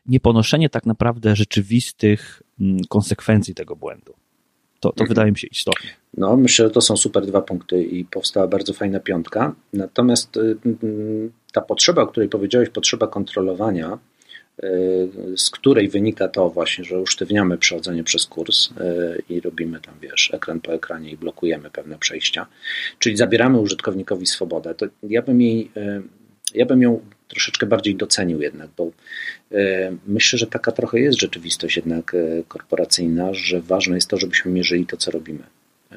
nieponoszenie 0.07 0.71
tak 0.71 0.87
naprawdę 0.87 1.37
rzeczywistych 1.37 2.43
mm, 2.61 2.79
konsekwencji 2.89 3.55
tego 3.55 3.77
błędu. 3.77 4.15
To, 4.81 4.93
to 4.93 5.05
mhm. 5.05 5.09
wydaje 5.09 5.31
mi 5.31 5.39
się 5.39 5.47
istotne. 5.47 5.91
No, 6.17 6.37
myślę, 6.37 6.67
że 6.67 6.71
to 6.71 6.81
są 6.81 6.97
super 6.97 7.27
dwa 7.27 7.43
punkty 7.43 7.85
i 7.85 8.05
powstała 8.05 8.49
bardzo 8.49 8.73
fajna 8.73 9.01
piątka. 9.01 9.55
Natomiast 9.73 10.37
y, 10.37 10.57
y, 10.85 11.31
ta 11.53 11.61
potrzeba, 11.61 12.03
o 12.03 12.07
której 12.07 12.29
powiedziałeś, 12.29 12.69
potrzeba 12.69 13.07
kontrolowania, 13.07 13.99
y, 14.65 15.09
z 15.37 15.51
której 15.51 15.89
wynika 15.89 16.29
to 16.29 16.51
właśnie, 16.51 16.85
że 16.85 17.01
usztywniamy 17.01 17.59
przechodzenie 17.59 18.05
przez 18.05 18.27
kurs 18.27 18.69
i 19.29 19.41
robimy 19.41 19.81
tam, 19.81 19.95
wiesz, 20.01 20.31
ekran 20.35 20.61
po 20.61 20.73
ekranie 20.73 21.11
i 21.11 21.17
blokujemy 21.17 21.71
pewne 21.71 21.99
przejścia, 21.99 22.47
czyli 22.99 23.17
zabieramy 23.17 23.61
użytkownikowi 23.61 24.27
swobodę, 24.27 24.75
to 24.75 24.87
ja 25.03 25.23
bym 25.23 25.41
jej, 25.41 25.71
ja 26.55 26.67
bym 26.67 26.83
ją 26.83 27.01
troszeczkę 27.29 27.67
bardziej 27.67 27.95
docenił 27.95 28.43
jednak, 28.43 28.71
bo 28.77 28.91
e, 29.53 29.93
myślę, 30.07 30.39
że 30.39 30.47
taka 30.47 30.73
trochę 30.73 31.01
jest 31.01 31.21
rzeczywistość 31.21 31.77
jednak 31.77 32.15
e, 32.15 32.43
korporacyjna, 32.49 33.35
że 33.35 33.61
ważne 33.61 33.95
jest 33.95 34.09
to, 34.09 34.19
żebyśmy 34.19 34.51
mierzyli 34.51 34.87
to, 34.87 34.97
co 34.97 35.11
robimy. 35.11 35.43
E, 35.93 35.97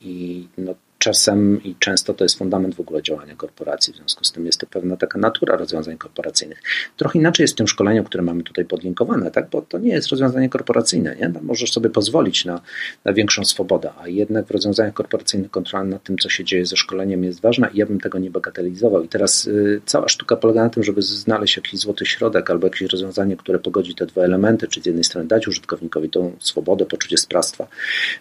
I 0.00 0.46
no, 0.58 0.74
czasem 0.98 1.62
i 1.64 1.74
często 1.78 2.14
to 2.14 2.24
jest 2.24 2.38
fundament 2.38 2.74
w 2.74 2.80
ogóle 2.80 3.02
działania 3.02 3.36
korporacji, 3.36 3.92
w 3.92 3.96
związku 3.96 4.24
z 4.24 4.32
tym 4.32 4.46
jest 4.46 4.60
to 4.60 4.66
pewna 4.66 4.96
taka 4.96 5.18
natura 5.18 5.56
rozwiązań 5.56 5.98
korporacyjnych. 5.98 6.62
Trochę 6.96 7.18
inaczej 7.18 7.44
jest 7.44 7.54
w 7.54 7.56
tym 7.56 7.68
szkoleniu, 7.68 8.04
które 8.04 8.22
mamy 8.22 8.42
tutaj 8.42 8.64
podlinkowane, 8.64 9.30
tak? 9.30 9.50
bo 9.50 9.62
to 9.62 9.78
nie 9.78 9.92
jest 9.92 10.08
rozwiązanie 10.08 10.48
korporacyjne, 10.48 11.16
nie? 11.16 11.28
No, 11.28 11.40
możesz 11.42 11.72
sobie 11.72 11.90
pozwolić 11.90 12.44
na, 12.44 12.60
na 13.04 13.12
większą 13.12 13.44
swobodę, 13.44 13.90
a 14.02 14.08
jednak 14.08 14.46
w 14.46 14.50
rozwiązaniach 14.50 14.94
korporacyjnych 14.94 15.50
kontrola 15.50 15.84
nad 15.84 16.02
tym, 16.02 16.18
co 16.18 16.28
się 16.28 16.44
dzieje 16.44 16.66
ze 16.66 16.76
szkoleniem 16.76 17.24
jest 17.24 17.40
ważna 17.40 17.68
i 17.68 17.78
ja 17.78 17.86
bym 17.86 18.00
tego 18.00 18.18
nie 18.18 18.30
bagatelizował. 18.30 19.02
I 19.02 19.08
teraz 19.08 19.46
y, 19.46 19.80
cała 19.86 20.08
sztuka 20.08 20.36
polega 20.36 20.64
na 20.64 20.70
tym, 20.70 20.82
żeby 20.82 21.02
znaleźć 21.02 21.56
jakiś 21.56 21.80
złoty 21.80 22.06
środek 22.06 22.50
albo 22.50 22.66
jakieś 22.66 22.82
rozwiązanie, 22.82 23.36
które 23.36 23.58
pogodzi 23.58 23.94
te 23.94 24.06
dwa 24.06 24.22
elementy, 24.22 24.68
czyli 24.68 24.82
z 24.82 24.86
jednej 24.86 25.04
strony 25.04 25.28
dać 25.28 25.48
użytkownikowi 25.48 26.10
tą 26.10 26.32
swobodę, 26.38 26.86
poczucie 26.86 27.16
sprawstwa, 27.16 27.68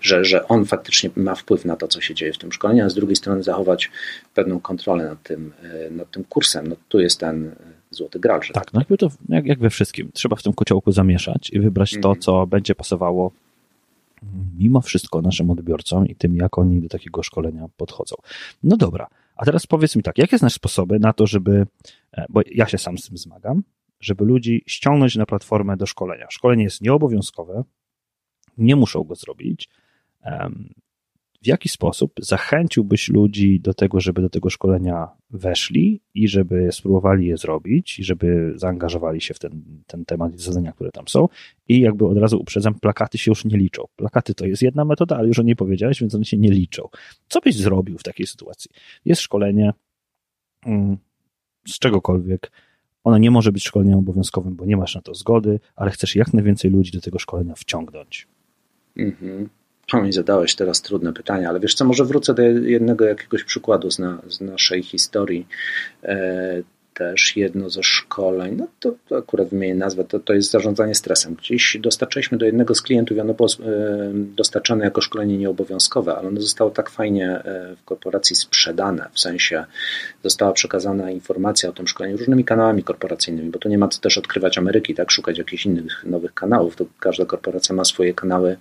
że, 0.02 0.26
że 0.26 0.48
on 0.48 0.66
faktycznie 0.66 1.10
ma 1.16 1.36
wpływ 1.36 1.66
na 1.66 1.76
to, 1.76 1.88
co 1.88 2.02
się 2.02 2.16
dzieje 2.16 2.34
w 2.34 2.38
tym 2.38 2.52
szkoleniu, 2.52 2.67
szkolenia, 2.68 2.86
a 2.86 2.90
z 2.90 2.96
drugiej 2.96 3.16
strony 3.16 3.44
zachować 3.44 3.92
pewną 4.34 4.60
kontrolę 4.60 5.06
nad 5.06 5.24
tym, 5.24 5.54
nad 5.92 6.12
tym 6.12 6.24
kursem. 6.24 6.68
No, 6.68 6.76
tu 6.90 7.00
jest 7.00 7.20
ten 7.20 7.56
złoty 7.92 8.20
gral. 8.20 8.40
Tak, 8.40 8.54
tak, 8.54 8.74
no 8.74 8.80
jakby 8.80 8.98
to 8.98 9.10
jak, 9.30 9.46
jak 9.46 9.60
we 9.60 9.70
wszystkim. 9.70 10.12
Trzeba 10.14 10.36
w 10.36 10.44
tym 10.44 10.54
kociołku 10.54 10.92
zamieszać 10.92 11.50
i 11.50 11.60
wybrać 11.60 11.92
to, 11.92 12.10
mhm. 12.10 12.20
co 12.20 12.48
będzie 12.48 12.76
pasowało 12.76 13.32
mimo 14.58 14.82
wszystko 14.82 15.22
naszym 15.22 15.52
odbiorcom 15.52 16.08
i 16.08 16.16
tym, 16.16 16.36
jak 16.36 16.58
oni 16.58 16.82
do 16.82 16.90
takiego 16.90 17.24
szkolenia 17.24 17.66
podchodzą. 17.78 18.16
No 18.64 18.78
dobra, 18.78 19.08
a 19.36 19.46
teraz 19.46 19.68
powiedz 19.68 19.96
mi 19.96 20.04
tak, 20.04 20.18
jakie 20.18 20.38
znasz 20.38 20.54
sposoby 20.54 21.00
na 21.00 21.14
to, 21.14 21.28
żeby, 21.28 21.68
e, 22.12 22.26
bo 22.30 22.42
ja 22.52 22.68
się 22.68 22.78
sam 22.78 22.98
z 22.98 23.08
tym 23.08 23.18
zmagam, 23.18 23.64
żeby 24.00 24.26
ludzi 24.26 24.64
ściągnąć 24.68 25.16
na 25.16 25.26
platformę 25.26 25.78
do 25.78 25.86
szkolenia. 25.86 26.28
Szkolenie 26.30 26.64
jest 26.64 26.82
nieobowiązkowe, 26.82 27.64
nie 28.58 28.76
muszą 28.76 29.04
go 29.04 29.16
zrobić 29.16 29.70
w 31.42 31.48
jaki 31.48 31.70
sposób 31.70 32.14
zachęciłbyś 32.20 33.10
ludzi 33.10 33.60
do 33.60 33.74
tego, 33.74 34.00
żeby 34.00 34.22
do 34.22 34.30
tego 34.30 34.50
szkolenia 34.50 35.08
weszli 35.30 36.02
i 36.14 36.28
żeby 36.28 36.70
spróbowali 36.72 37.28
je 37.28 37.38
zrobić, 37.38 38.00
i 38.00 38.04
żeby 38.04 38.54
zaangażowali 38.56 39.22
się 39.22 39.34
w 39.34 39.40
ten, 39.40 39.64
ten 39.88 40.06
temat 40.06 40.36
i 40.36 40.38
zadania, 40.38 40.72
które 40.72 40.92
tam 40.92 41.08
są. 41.08 41.28
I 41.68 41.80
jakby 41.80 42.06
od 42.06 42.18
razu 42.18 42.40
uprzedzam, 42.40 42.76
plakaty 42.80 43.18
się 43.18 43.32
już 43.32 43.46
nie 43.46 43.58
liczą. 43.58 43.84
Plakaty 43.96 44.34
to 44.34 44.46
jest 44.46 44.62
jedna 44.62 44.86
metoda, 44.86 45.18
ale 45.18 45.28
już 45.28 45.40
o 45.40 45.44
niej 45.44 45.56
powiedziałeś, 45.56 46.02
więc 46.02 46.16
one 46.16 46.26
się 46.26 46.38
nie 46.38 46.52
liczą. 46.52 46.88
Co 47.28 47.40
byś 47.40 47.56
zrobił 47.56 47.98
w 47.98 48.04
takiej 48.04 48.28
sytuacji? 48.28 48.72
Jest 49.06 49.22
szkolenie 49.22 49.74
mm, 50.66 50.98
z 51.68 51.80
czegokolwiek. 51.80 52.52
Ono 53.04 53.18
nie 53.18 53.32
może 53.32 53.52
być 53.52 53.64
szkoleniem 53.64 54.00
obowiązkowym, 54.00 54.56
bo 54.56 54.66
nie 54.66 54.78
masz 54.78 54.96
na 54.96 55.02
to 55.02 55.14
zgody, 55.14 55.60
ale 55.76 55.92
chcesz 55.92 56.16
jak 56.16 56.34
najwięcej 56.34 56.72
ludzi 56.72 56.92
do 56.92 57.02
tego 57.02 57.20
szkolenia 57.20 57.56
wciągnąć. 57.56 58.28
Mhm. 58.98 59.50
O, 59.94 60.02
mi 60.02 60.14
zadałeś 60.14 60.56
teraz 60.56 60.82
trudne 60.82 61.14
pytania, 61.14 61.50
ale 61.50 61.60
wiesz 61.60 61.76
co, 61.76 61.86
może 61.86 62.06
wrócę 62.06 62.34
do 62.34 62.42
jednego 62.42 63.06
jakiegoś 63.06 63.44
przykładu 63.44 63.92
z, 63.92 64.00
na, 64.00 64.22
z 64.30 64.42
naszej 64.42 64.84
historii. 64.84 65.48
E, 66.04 66.62
też 66.94 67.38
jedno 67.38 67.70
ze 67.70 67.84
szkoleń, 67.84 68.56
no 68.56 68.68
to, 68.80 68.94
to 69.08 69.18
akurat 69.18 69.48
wymienię 69.48 69.76
nazwę, 69.76 70.04
to, 70.04 70.20
to 70.20 70.34
jest 70.34 70.52
zarządzanie 70.52 70.96
stresem. 70.96 71.36
Gdzieś 71.36 71.78
dostarczyliśmy 71.80 72.38
do 72.38 72.46
jednego 72.46 72.76
z 72.76 72.82
klientów 72.82 73.18
i 73.18 73.20
ono 73.20 73.34
było 73.34 73.50
e, 73.50 74.12
dostarczane 74.14 74.86
jako 74.86 75.02
szkolenie 75.02 75.38
nieobowiązkowe, 75.38 76.16
ale 76.16 76.28
ono 76.28 76.42
zostało 76.42 76.72
tak 76.72 76.90
fajnie 76.90 77.30
e, 77.30 77.76
w 77.76 77.84
korporacji 77.86 78.36
sprzedane, 78.36 79.10
w 79.14 79.20
sensie 79.20 79.66
została 80.24 80.52
przekazana 80.52 81.12
informacja 81.12 81.70
o 81.70 81.74
tym 81.74 81.88
szkoleniu 81.88 82.18
różnymi 82.18 82.46
kanałami 82.46 82.84
korporacyjnymi, 82.84 83.50
bo 83.50 83.60
tu 83.60 83.70
nie 83.70 83.78
ma 83.78 83.88
co 83.88 84.02
też 84.02 84.18
odkrywać 84.18 84.58
Ameryki, 84.58 84.96
tak, 84.96 85.12
szukać 85.12 85.38
jakichś 85.38 85.66
innych 85.66 86.04
nowych 86.06 86.34
kanałów, 86.34 86.76
to 86.76 86.86
każda 87.00 87.26
korporacja 87.26 87.76
ma 87.76 87.86
swoje 87.86 88.14
kanały 88.14 88.58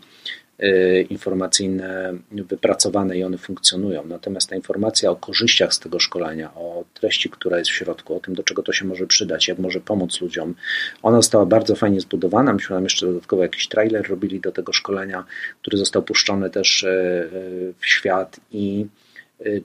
informacyjne 1.10 2.14
wypracowane 2.32 3.18
i 3.18 3.24
one 3.24 3.38
funkcjonują. 3.38 4.06
Natomiast 4.06 4.48
ta 4.50 4.56
informacja 4.56 5.10
o 5.10 5.16
korzyściach 5.16 5.74
z 5.74 5.78
tego 5.78 6.00
szkolenia, 6.00 6.54
o 6.54 6.84
treści, 6.94 7.30
która 7.30 7.58
jest 7.58 7.70
w 7.70 7.74
środku, 7.74 8.16
o 8.16 8.20
tym, 8.20 8.34
do 8.34 8.42
czego 8.42 8.62
to 8.62 8.72
się 8.72 8.84
może 8.84 9.06
przydać, 9.06 9.48
jak 9.48 9.58
może 9.58 9.80
pomóc 9.80 10.20
ludziom, 10.20 10.54
ona 11.02 11.16
została 11.16 11.46
bardzo 11.46 11.74
fajnie 11.74 12.00
zbudowana. 12.00 12.52
Myśmy 12.52 12.74
nam 12.74 12.84
jeszcze 12.84 13.06
dodatkowo 13.06 13.42
jakiś 13.42 13.68
trailer 13.68 14.08
robili 14.08 14.40
do 14.40 14.52
tego 14.52 14.72
szkolenia, 14.72 15.24
który 15.60 15.78
został 15.78 16.02
puszczony 16.02 16.50
też 16.50 16.82
y, 16.82 16.88
y, 16.88 17.74
w 17.78 17.86
świat 17.86 18.40
i 18.52 18.86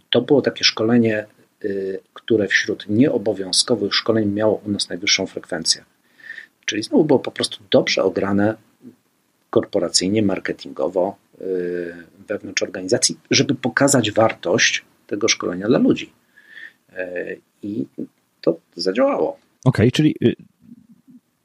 to 0.10 0.22
było 0.22 0.42
takie 0.42 0.64
szkolenie, 0.64 1.26
które 2.14 2.48
wśród 2.48 2.90
nieobowiązkowych 2.90 3.96
szkoleń 3.96 4.30
miało 4.32 4.62
u 4.66 4.72
nas 4.72 4.90
najwyższą 4.90 5.28
frekwencję. 5.28 5.84
Czyli 6.66 6.84
znowu 6.84 7.04
było 7.04 7.20
po 7.20 7.32
prostu 7.32 7.64
dobrze 7.72 8.04
ograne 8.04 8.56
korporacyjnie, 9.52 10.22
marketingowo 10.22 11.16
y, 11.42 11.94
wewnątrz 12.28 12.64
organizacji, 12.64 13.20
żeby 13.32 13.56
pokazać 13.56 14.12
wartość 14.12 14.84
tego 15.08 15.28
szkolenia 15.28 15.68
dla 15.68 15.80
ludzi. 15.80 16.12
Y, 16.94 17.40
I 17.64 17.86
to 18.42 18.60
zadziałało. 18.76 19.38
Okej, 19.66 19.88
okay, 19.88 19.92
czyli 19.92 20.16
y, 20.24 20.36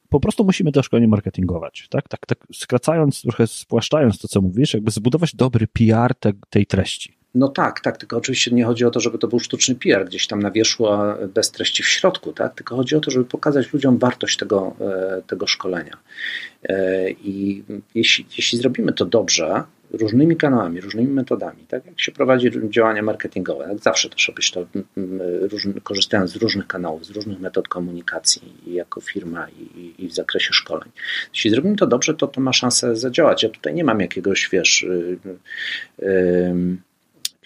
po 0.08 0.20
prostu 0.20 0.44
musimy 0.44 0.72
to 0.72 0.82
szkolenie 0.82 1.08
marketingować, 1.08 1.86
tak? 1.90 2.08
Tak, 2.08 2.26
tak 2.26 2.38
skracając, 2.52 3.22
trochę 3.22 3.46
spłaszczając 3.46 4.18
to, 4.18 4.28
co 4.28 4.40
mówisz, 4.40 4.74
jakby 4.74 4.90
zbudować 4.90 5.34
dobry 5.34 5.66
PR 5.66 6.14
te, 6.14 6.32
tej 6.50 6.66
treści. 6.66 7.15
No 7.36 7.48
tak, 7.48 7.80
tak, 7.80 7.96
tylko 7.96 8.16
oczywiście 8.16 8.50
nie 8.50 8.64
chodzi 8.64 8.84
o 8.84 8.90
to, 8.90 9.00
żeby 9.00 9.18
to 9.18 9.28
był 9.28 9.40
sztuczny 9.40 9.74
PR 9.74 10.06
gdzieś 10.06 10.26
tam 10.26 10.42
na 10.42 10.50
wierzchu, 10.50 10.88
a 10.88 11.18
bez 11.34 11.50
treści 11.50 11.82
w 11.82 11.88
środku, 11.88 12.32
tak? 12.32 12.54
tylko 12.54 12.76
chodzi 12.76 12.96
o 12.96 13.00
to, 13.00 13.10
żeby 13.10 13.24
pokazać 13.24 13.72
ludziom 13.72 13.98
wartość 13.98 14.36
tego, 14.36 14.76
e, 14.80 15.22
tego 15.26 15.46
szkolenia. 15.46 15.96
E, 16.68 17.10
I 17.10 17.64
jeśli, 17.94 18.26
jeśli 18.36 18.58
zrobimy 18.58 18.92
to 18.92 19.04
dobrze, 19.04 19.64
różnymi 19.90 20.36
kanałami, 20.36 20.80
różnymi 20.80 21.08
metodami, 21.08 21.64
tak 21.68 21.86
jak 21.86 22.00
się 22.00 22.12
prowadzi 22.12 22.50
działania 22.70 23.02
marketingowe, 23.02 23.68
jak 23.68 23.78
zawsze 23.78 24.08
też 24.08 24.28
robisz 24.28 24.50
to 24.50 24.66
korzystając 25.82 26.30
z 26.30 26.36
różnych 26.36 26.66
kanałów, 26.66 27.06
z 27.06 27.10
różnych 27.10 27.40
metod 27.40 27.68
komunikacji 27.68 28.54
jako 28.66 29.00
firma 29.00 29.48
i, 29.48 29.94
i, 29.98 30.08
w 30.08 30.14
zakresie 30.14 30.52
szkoleń. 30.52 30.90
Jeśli 31.34 31.50
zrobimy 31.50 31.76
to 31.76 31.86
dobrze, 31.86 32.14
to 32.14 32.26
to 32.26 32.40
ma 32.40 32.52
szansę 32.52 32.96
zadziałać. 32.96 33.42
Ja 33.42 33.48
tutaj 33.48 33.74
nie 33.74 33.84
mam 33.84 34.00
jakiegoś, 34.00 34.48
wiesz, 34.52 34.82
yy, 34.82 35.18
yy, 35.98 36.76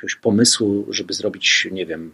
jakiegoś 0.00 0.16
pomysłu, 0.16 0.86
żeby 0.90 1.14
zrobić, 1.14 1.68
nie 1.72 1.86
wiem, 1.86 2.10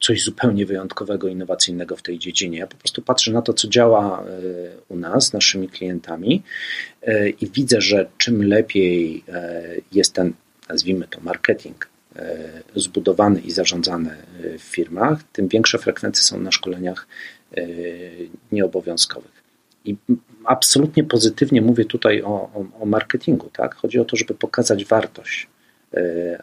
coś 0.00 0.22
zupełnie 0.22 0.66
wyjątkowego, 0.66 1.28
innowacyjnego 1.28 1.96
w 1.96 2.02
tej 2.02 2.18
dziedzinie. 2.18 2.58
Ja 2.58 2.66
po 2.66 2.76
prostu 2.76 3.02
patrzę 3.02 3.32
na 3.32 3.42
to, 3.42 3.52
co 3.52 3.68
działa 3.68 4.22
e, 4.22 4.26
u 4.88 4.96
nas, 4.96 5.32
naszymi 5.32 5.68
klientami 5.68 6.42
e, 7.02 7.28
i 7.28 7.50
widzę, 7.50 7.80
że 7.80 8.06
czym 8.18 8.44
lepiej 8.44 9.24
e, 9.28 9.62
jest 9.92 10.12
ten, 10.12 10.32
nazwijmy 10.68 11.06
to, 11.10 11.20
marketing 11.20 11.88
zbudowany 12.76 13.40
i 13.40 13.50
zarządzany 13.50 14.16
w 14.58 14.62
firmach, 14.62 15.22
tym 15.22 15.48
większe 15.48 15.78
frekwencje 15.78 16.22
są 16.22 16.40
na 16.40 16.52
szkoleniach 16.52 17.06
nieobowiązkowych. 18.52 19.42
I 19.84 19.96
absolutnie 20.44 21.04
pozytywnie 21.04 21.62
mówię 21.62 21.84
tutaj 21.84 22.22
o, 22.22 22.26
o, 22.26 22.66
o 22.80 22.86
marketingu. 22.86 23.50
Tak? 23.52 23.74
Chodzi 23.74 23.98
o 23.98 24.04
to, 24.04 24.16
żeby 24.16 24.34
pokazać 24.34 24.84
wartość 24.84 25.48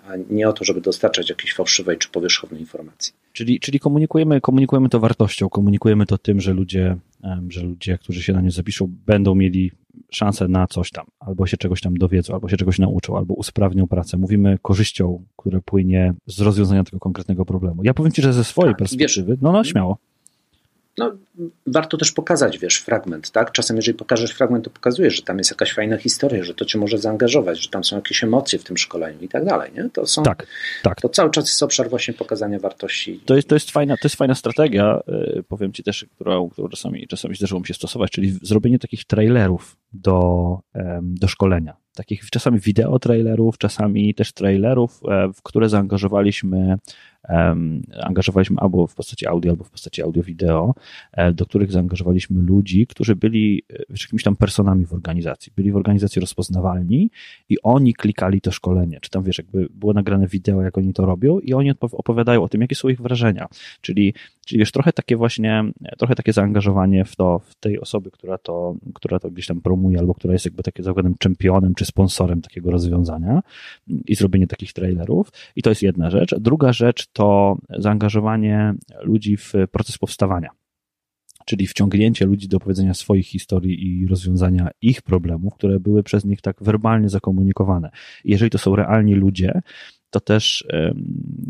a 0.08 0.16
nie 0.30 0.50
o 0.50 0.54
to, 0.54 0.64
żeby 0.64 0.82
dostarczać 0.82 1.30
jakiejś 1.30 1.54
fałszywej 1.54 1.98
czy 1.98 2.10
powierzchownej 2.10 2.62
informacji. 2.62 3.14
Czyli, 3.34 3.60
czyli 3.60 3.80
komunikujemy, 3.80 4.42
komunikujemy 4.42 4.90
to 4.90 5.00
wartością, 5.00 5.50
komunikujemy 5.50 6.06
to 6.06 6.18
tym, 6.18 6.42
że 6.42 6.54
ludzie, 6.54 6.98
że 7.50 7.64
ludzie, 7.64 7.98
którzy 7.98 8.24
się 8.24 8.34
na 8.34 8.42
nie 8.42 8.52
zapiszą, 8.52 8.92
będą 9.06 9.36
mieli 9.36 9.72
szansę 10.12 10.48
na 10.48 10.68
coś 10.68 10.92
tam, 10.92 11.06
albo 11.20 11.48
się 11.48 11.58
czegoś 11.58 11.82
tam 11.82 11.98
dowiedzą, 11.98 12.34
albo 12.34 12.50
się 12.50 12.58
czegoś 12.58 12.80
nauczą, 12.80 13.18
albo 13.18 13.34
usprawnią 13.34 13.88
pracę. 13.88 14.18
Mówimy 14.18 14.58
korzyścią, 14.62 15.24
które 15.38 15.62
płynie 15.62 16.14
z 16.28 16.42
rozwiązania 16.42 16.84
tego 16.84 17.00
konkretnego 17.00 17.46
problemu. 17.46 17.84
Ja 17.84 17.94
powiem 17.94 18.12
Ci, 18.12 18.22
że 18.22 18.34
ze 18.34 18.44
swojej 18.44 18.74
tak, 18.74 18.80
perspektywy, 18.80 19.32
wiesz, 19.32 19.42
no, 19.42 19.52
no 19.52 19.64
śmiało 19.64 19.98
no, 20.98 21.12
warto 21.68 21.98
też 21.98 22.12
pokazać, 22.12 22.60
wiesz, 22.60 22.78
fragment, 22.78 23.32
tak? 23.32 23.52
Czasem, 23.52 23.76
jeżeli 23.76 23.98
pokażesz 23.98 24.32
fragment, 24.32 24.66
to 24.66 24.70
pokazujesz, 24.70 25.16
że 25.16 25.22
tam 25.22 25.38
jest 25.38 25.52
jakaś 25.52 25.74
fajna 25.74 25.98
historia, 25.98 26.44
że 26.44 26.54
to 26.54 26.66
cię 26.66 26.80
może 26.80 26.98
zaangażować, 26.98 27.64
że 27.64 27.70
tam 27.70 27.84
są 27.84 27.96
jakieś 27.96 28.24
emocje 28.24 28.60
w 28.60 28.64
tym 28.64 28.78
szkoleniu 28.78 29.22
i 29.22 29.28
tak 29.28 29.46
dalej, 29.46 29.72
nie? 29.76 29.90
To 29.90 30.08
są, 30.08 30.24
tak, 30.24 30.48
tak. 30.84 31.02
To 31.02 31.10
cały 31.10 31.32
czas 31.32 31.46
jest 31.46 31.64
obszar 31.64 31.90
właśnie 31.90 32.14
pokazania 32.14 32.60
wartości. 32.60 33.20
To 33.26 33.36
jest, 33.36 33.48
to 33.48 33.56
jest, 33.56 33.72
fajna, 33.72 33.96
to 33.98 34.06
jest 34.06 34.16
fajna 34.16 34.36
strategia, 34.36 35.00
y, 35.38 35.44
powiem 35.44 35.74
ci 35.74 35.84
też, 35.84 36.06
którą, 36.16 36.50
którą 36.50 36.70
czasami, 36.70 37.08
czasami 37.08 37.36
zdarzyło 37.36 37.62
mi 37.62 37.68
się 37.68 37.74
stosować, 37.74 38.12
czyli 38.12 38.40
zrobienie 38.42 38.80
takich 38.80 39.06
trailerów 39.06 39.78
do, 39.94 40.60
do 41.02 41.28
szkolenia. 41.28 41.78
Takich 41.96 42.30
czasami 42.30 42.60
wideo 42.60 43.00
trailerów, 43.00 43.58
czasami 43.58 44.16
też 44.16 44.34
trailerów, 44.34 45.00
e, 45.10 45.34
w 45.34 45.42
które 45.42 45.70
zaangażowaliśmy 45.70 46.78
angażowaliśmy 48.02 48.58
albo 48.60 48.88
w 48.88 48.96
postaci 48.96 49.28
audio, 49.28 49.52
albo 49.52 49.64
w 49.64 49.70
postaci 49.70 50.02
audio-wideo, 50.02 50.76
e, 51.12 51.34
do 51.34 51.46
których 51.46 51.72
zaangażowaliśmy 51.72 52.42
ludzi, 52.42 52.88
którzy 52.88 53.16
byli 53.16 53.64
e, 53.74 53.84
jakimiś 53.90 54.24
tam 54.24 54.36
personami 54.36 54.86
w 54.86 54.94
organizacji. 54.94 55.52
Byli 55.56 55.72
w 55.72 55.76
organizacji 55.76 56.20
rozpoznawalni 56.20 57.10
i 57.50 57.62
oni 57.64 57.94
klikali 57.94 58.42
to 58.42 58.52
szkolenie, 58.52 59.00
czy 59.02 59.10
tam 59.10 59.24
wiesz, 59.24 59.38
jakby 59.38 59.68
było 59.70 59.94
nagrane 59.94 60.28
wideo, 60.28 60.62
jak 60.62 60.78
oni 60.78 60.94
to 60.94 61.06
robią 61.06 61.40
i 61.40 61.54
oni 61.54 61.72
opowiadają 61.82 62.44
o 62.44 62.50
tym, 62.50 62.62
jakie 62.62 62.76
są 62.76 62.90
ich 62.90 63.02
wrażenia. 63.02 63.48
Czyli, 63.82 64.14
czyli 64.46 64.60
wiesz, 64.60 64.72
trochę 64.72 64.94
takie 64.94 65.18
właśnie, 65.18 65.64
trochę 65.98 66.16
takie 66.16 66.34
zaangażowanie 66.34 67.06
w 67.06 67.16
to, 67.16 67.40
w 67.40 67.56
tej 67.56 67.80
osoby, 67.80 68.12
która 68.12 68.38
to, 68.38 68.76
która 68.94 69.20
to 69.20 69.32
gdzieś 69.32 69.48
tam 69.48 69.62
promuje, 69.62 70.00
albo 70.00 70.14
która 70.14 70.34
jest 70.34 70.46
jakby 70.46 70.64
takim 70.64 70.86
zakładem 70.86 71.16
czempionem, 71.20 71.76
czy 71.76 71.86
sponsorem 71.86 72.42
takiego 72.42 72.72
rozwiązania 72.72 73.42
i 74.08 74.16
zrobienie 74.16 74.48
takich 74.48 74.74
trailerów. 74.74 75.32
I 75.56 75.62
to 75.62 75.70
jest 75.70 75.82
jedna 75.82 76.10
rzecz. 76.10 76.36
Druga 76.40 76.74
rzecz 76.74 77.08
to 77.16 77.58
zaangażowanie 77.70 78.74
ludzi 79.02 79.38
w 79.38 79.54
proces 79.72 79.98
powstawania 79.98 80.50
czyli 81.46 81.68
wciągnięcie 81.68 82.26
ludzi 82.26 82.48
do 82.48 82.58
opowiedzenia 82.58 82.94
swoich 82.94 83.28
historii 83.28 83.88
i 83.88 84.08
rozwiązania 84.08 84.70
ich 84.82 85.02
problemów, 85.02 85.54
które 85.56 85.80
były 85.80 86.04
przez 86.04 86.26
nich 86.26 86.42
tak 86.42 86.64
werbalnie 86.64 87.10
zakomunikowane. 87.10 87.90
Jeżeli 88.24 88.52
to 88.52 88.58
są 88.58 88.76
realni 88.76 89.16
ludzie, 89.16 89.62
to 90.16 90.20
też 90.20 90.68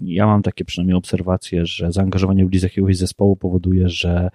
ja 0.02 0.28
mam 0.28 0.42
takie 0.42 0.66
przynajmniej 0.66 0.98
obserwacje, 0.98 1.66
że 1.66 1.92
zaangażowanie 1.92 2.44
ludzi 2.44 2.60
z 2.60 2.64
jakiegoś 2.64 2.98
zespołu 2.98 3.36
powoduje, 3.36 3.90
że 3.90 4.30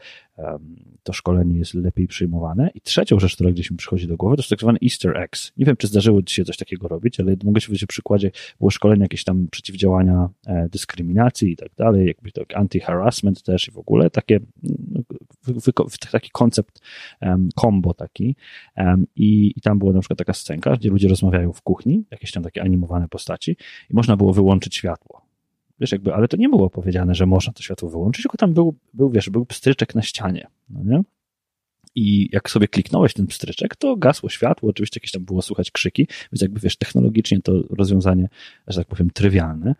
to 1.02 1.12
szkolenie 1.12 1.58
jest 1.58 1.74
lepiej 1.74 2.06
przyjmowane. 2.06 2.70
I 2.74 2.80
trzecią 2.80 3.18
rzecz, 3.20 3.34
która 3.34 3.50
gdzieś 3.50 3.70
mi 3.70 3.76
przychodzi 3.76 4.08
do 4.08 4.16
głowy, 4.16 4.36
to 4.36 4.42
jest 4.42 4.50
tak 4.50 4.60
zwany 4.60 4.78
Easter 4.84 5.16
eggs. 5.16 5.52
Nie 5.56 5.66
wiem, 5.66 5.76
czy 5.76 5.86
zdarzyło 5.86 6.22
Ci 6.22 6.34
się 6.34 6.44
coś 6.44 6.56
takiego 6.56 6.88
robić, 6.88 7.20
ale 7.20 7.36
mogę 7.44 7.60
się 7.60 7.66
powiedzieć 7.66 7.84
o 7.84 7.86
przykładzie, 7.86 8.30
było 8.58 8.70
szkolenie 8.70 9.02
jakieś 9.02 9.24
tam 9.24 9.48
przeciwdziałania 9.50 10.28
e, 10.46 10.68
dyskryminacji 10.68 11.52
i 11.52 11.56
tak 11.56 11.74
dalej, 11.78 12.06
jakby 12.06 12.32
to 12.32 12.42
anti-harassment 12.42 13.42
też 13.42 13.68
i 13.68 13.70
w 13.70 13.78
ogóle 13.78 14.10
takie, 14.10 14.40
taki 16.12 16.30
koncept 16.30 16.80
combo 17.60 17.94
taki 17.94 18.36
I, 19.16 19.52
i 19.56 19.60
tam 19.60 19.78
była 19.78 19.92
na 19.92 20.00
przykład 20.00 20.18
taka 20.18 20.32
scenka, 20.32 20.76
gdzie 20.76 20.88
ludzie 20.88 21.08
rozmawiają 21.08 21.52
w 21.52 21.62
kuchni, 21.62 22.04
jakieś 22.10 22.32
tam 22.32 22.42
takie 22.42 22.62
animowane 22.62 23.08
postaci 23.08 23.56
i 23.90 23.94
można 23.94 24.16
było 24.16 24.32
wyłączyć 24.32 24.76
światło 24.76 25.30
Wiesz, 25.80 25.92
jakby, 25.92 26.14
ale 26.14 26.28
to 26.28 26.36
nie 26.36 26.48
było 26.48 26.70
powiedziane, 26.70 27.14
że 27.14 27.26
można 27.26 27.52
to 27.52 27.62
światło 27.62 27.90
wyłączyć, 27.90 28.22
tylko 28.22 28.36
tam 28.36 28.54
był, 28.54 28.74
był 28.94 29.10
wiesz, 29.10 29.30
był 29.30 29.46
pstryczek 29.46 29.94
na 29.94 30.02
ścianie, 30.02 30.46
no 30.70 30.80
nie? 30.84 31.02
I 31.94 32.28
jak 32.32 32.50
sobie 32.50 32.68
kliknąłeś 32.68 33.14
ten 33.14 33.26
pstryczek, 33.26 33.76
to 33.76 33.96
gasło 33.96 34.28
światło, 34.28 34.70
oczywiście 34.70 34.98
jakieś 34.98 35.10
tam 35.10 35.24
było 35.24 35.42
słychać 35.42 35.70
krzyki, 35.70 36.06
więc 36.32 36.42
jakby 36.42 36.60
wiesz, 36.60 36.76
technologicznie 36.76 37.42
to 37.42 37.52
rozwiązanie, 37.70 38.28
że 38.66 38.80
tak 38.80 38.88
powiem, 38.88 39.10
trywialne, 39.10 39.74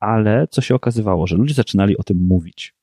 ale 0.00 0.48
co 0.50 0.60
się 0.60 0.74
okazywało, 0.74 1.26
że 1.26 1.36
ludzie 1.36 1.54
zaczynali 1.54 1.96
o 1.96 2.02
tym 2.02 2.16
mówić. 2.16 2.74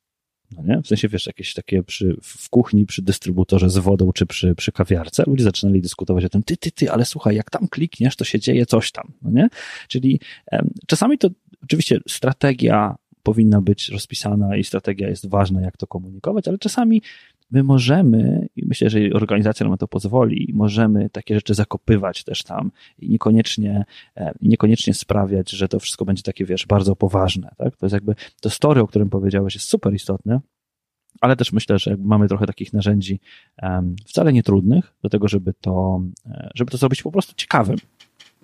No 0.51 0.63
nie? 0.63 0.81
W 0.81 0.87
sensie, 0.87 1.07
wiesz, 1.07 1.25
jakieś 1.25 1.53
takie 1.53 1.83
przy, 1.83 2.17
w 2.23 2.49
kuchni, 2.49 2.85
przy 2.85 3.01
dystrybutorze 3.01 3.69
z 3.69 3.77
wodą, 3.77 4.11
czy 4.11 4.25
przy, 4.25 4.55
przy 4.55 4.71
kawiarce, 4.71 5.23
ludzie 5.27 5.43
zaczynali 5.43 5.81
dyskutować 5.81 6.25
o 6.25 6.29
tym, 6.29 6.43
ty, 6.43 6.57
ty, 6.57 6.71
ty, 6.71 6.91
ale 6.91 7.05
słuchaj, 7.05 7.35
jak 7.35 7.49
tam 7.49 7.67
klikniesz, 7.67 8.15
to 8.15 8.25
się 8.25 8.39
dzieje 8.39 8.65
coś 8.65 8.91
tam, 8.91 9.13
no 9.21 9.31
nie? 9.31 9.49
Czyli 9.87 10.19
em, 10.51 10.69
czasami 10.87 11.17
to 11.17 11.29
Oczywiście 11.65 11.99
strategia 12.07 12.95
powinna 13.23 13.61
być 13.61 13.89
rozpisana 13.89 14.57
i 14.57 14.63
strategia 14.63 15.09
jest 15.09 15.29
ważna, 15.29 15.61
jak 15.61 15.77
to 15.77 15.87
komunikować, 15.87 16.47
ale 16.47 16.57
czasami 16.57 17.01
my 17.51 17.63
możemy, 17.63 18.47
i 18.55 18.65
myślę, 18.65 18.89
że 18.89 18.99
organizacja 19.13 19.67
nam 19.67 19.77
to 19.77 19.87
pozwoli, 19.87 20.51
możemy 20.53 21.09
takie 21.09 21.35
rzeczy 21.35 21.53
zakopywać 21.53 22.23
też 22.23 22.43
tam 22.43 22.71
i 22.99 23.09
niekoniecznie, 23.09 23.85
e, 24.17 24.33
niekoniecznie 24.41 24.93
sprawiać, 24.93 25.51
że 25.51 25.67
to 25.67 25.79
wszystko 25.79 26.05
będzie 26.05 26.23
takie, 26.23 26.45
wiesz, 26.45 26.65
bardzo 26.65 26.95
poważne. 26.95 27.55
Tak? 27.57 27.77
To 27.77 27.85
jest 27.85 27.93
jakby, 27.93 28.15
to 28.41 28.49
story, 28.49 28.81
o 28.81 28.87
którym 28.87 29.09
powiedziałeś, 29.09 29.55
jest 29.55 29.69
super 29.69 29.93
istotne, 29.93 30.39
ale 31.21 31.35
też 31.35 31.53
myślę, 31.53 31.79
że 31.79 31.97
mamy 31.99 32.27
trochę 32.27 32.45
takich 32.47 32.73
narzędzi 32.73 33.19
wcale 34.05 34.33
nie 34.33 34.43
trudnych 34.43 34.93
do 35.01 35.09
tego, 35.09 35.27
żeby 35.27 35.53
to, 35.61 36.01
e, 36.25 36.49
żeby 36.55 36.71
to 36.71 36.77
zrobić 36.77 37.03
po 37.03 37.11
prostu 37.11 37.33
ciekawym. 37.35 37.77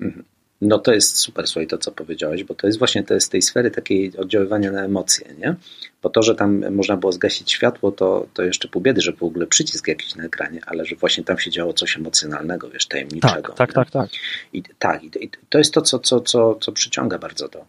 Mhm. 0.02 0.26
No 0.62 0.80
to 0.80 0.94
jest 0.94 1.18
super, 1.18 1.48
słuchaj, 1.48 1.68
to 1.68 1.78
co 1.78 1.92
powiedziałeś, 1.92 2.44
bo 2.44 2.56
to 2.56 2.68
jest 2.68 2.80
właśnie 2.80 3.04
to 3.04 3.14
jest 3.14 3.28
z 3.28 3.30
tej 3.30 3.42
sfery 3.42 3.72
takiej 3.72 4.18
oddziaływania 4.18 4.72
na 4.72 4.84
emocje, 4.84 5.28
nie? 5.40 5.56
Bo 6.02 6.10
to, 6.10 6.24
że 6.24 6.36
tam 6.36 6.72
można 6.72 6.98
było 6.98 7.12
zgasić 7.12 7.52
światło, 7.52 7.92
to, 7.92 8.28
to 8.34 8.44
jeszcze 8.44 8.68
pół 8.68 8.82
biedy, 8.82 9.02
że 9.02 9.14
w 9.14 9.24
ogóle 9.24 9.48
przycisk 9.48 9.88
jakiś 9.88 10.16
na 10.16 10.24
ekranie, 10.24 10.62
ale 10.66 10.86
że 10.86 10.96
właśnie 10.96 11.24
tam 11.24 11.40
się 11.40 11.52
działo 11.52 11.74
coś 11.74 11.98
emocjonalnego, 11.98 12.70
wiesz, 12.70 12.86
tajemniczego. 12.86 13.54
Tak, 13.54 13.56
tak, 13.58 13.74
tak, 13.74 13.92
tak. 13.92 14.10
I, 14.54 14.64
tak, 14.80 15.04
i, 15.04 15.30
to 15.50 15.58
jest 15.58 15.74
to, 15.74 15.82
co, 15.82 16.00
co, 16.00 16.22
co, 16.22 16.56
co 16.56 16.72
przyciąga 16.72 17.18
bardzo 17.18 17.50
to. 17.50 17.66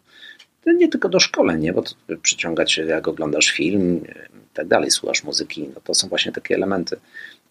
Nie 0.65 0.89
tylko 0.89 1.09
do 1.09 1.19
szkoleń, 1.19 1.61
nie? 1.61 1.73
bo 1.73 1.81
to 1.81 1.95
przyciąga 2.21 2.65
cię, 2.65 2.85
jak 2.85 3.07
oglądasz 3.07 3.51
film 3.51 4.05
i 4.05 4.55
tak 4.55 4.67
dalej, 4.67 4.91
słuchasz 4.91 5.23
muzyki, 5.23 5.69
no 5.75 5.81
to 5.83 5.93
są 5.93 6.07
właśnie 6.07 6.31
takie 6.31 6.55
elementy, 6.55 6.97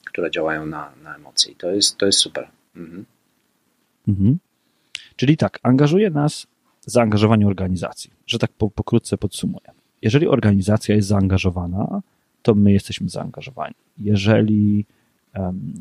które 0.05 0.31
działają 0.31 0.67
na, 0.67 0.93
na 1.03 1.17
emocje 1.17 1.53
i 1.53 1.57
to 1.57 1.71
jest, 1.71 1.97
to 1.97 2.07
jest 2.07 2.19
super. 2.19 2.49
Mhm. 2.77 3.05
Mhm. 4.09 4.39
Czyli 5.17 5.37
tak, 5.37 5.59
angażuje 5.63 6.11
nas 6.11 6.47
zaangażowanie 6.87 7.47
organizacji, 7.47 8.11
że 8.27 8.39
tak 8.39 8.53
po, 8.53 8.71
pokrótce 8.71 9.19
podsumuję. 9.19 9.67
Jeżeli 10.03 10.29
organizacja 10.29 10.95
jest 10.95 11.09
zaangażowana, 11.09 12.03
to 12.43 12.55
my 12.55 12.73
jesteśmy 12.73 13.09
zaangażowani. 13.09 13.75
Jeżeli 13.99 14.85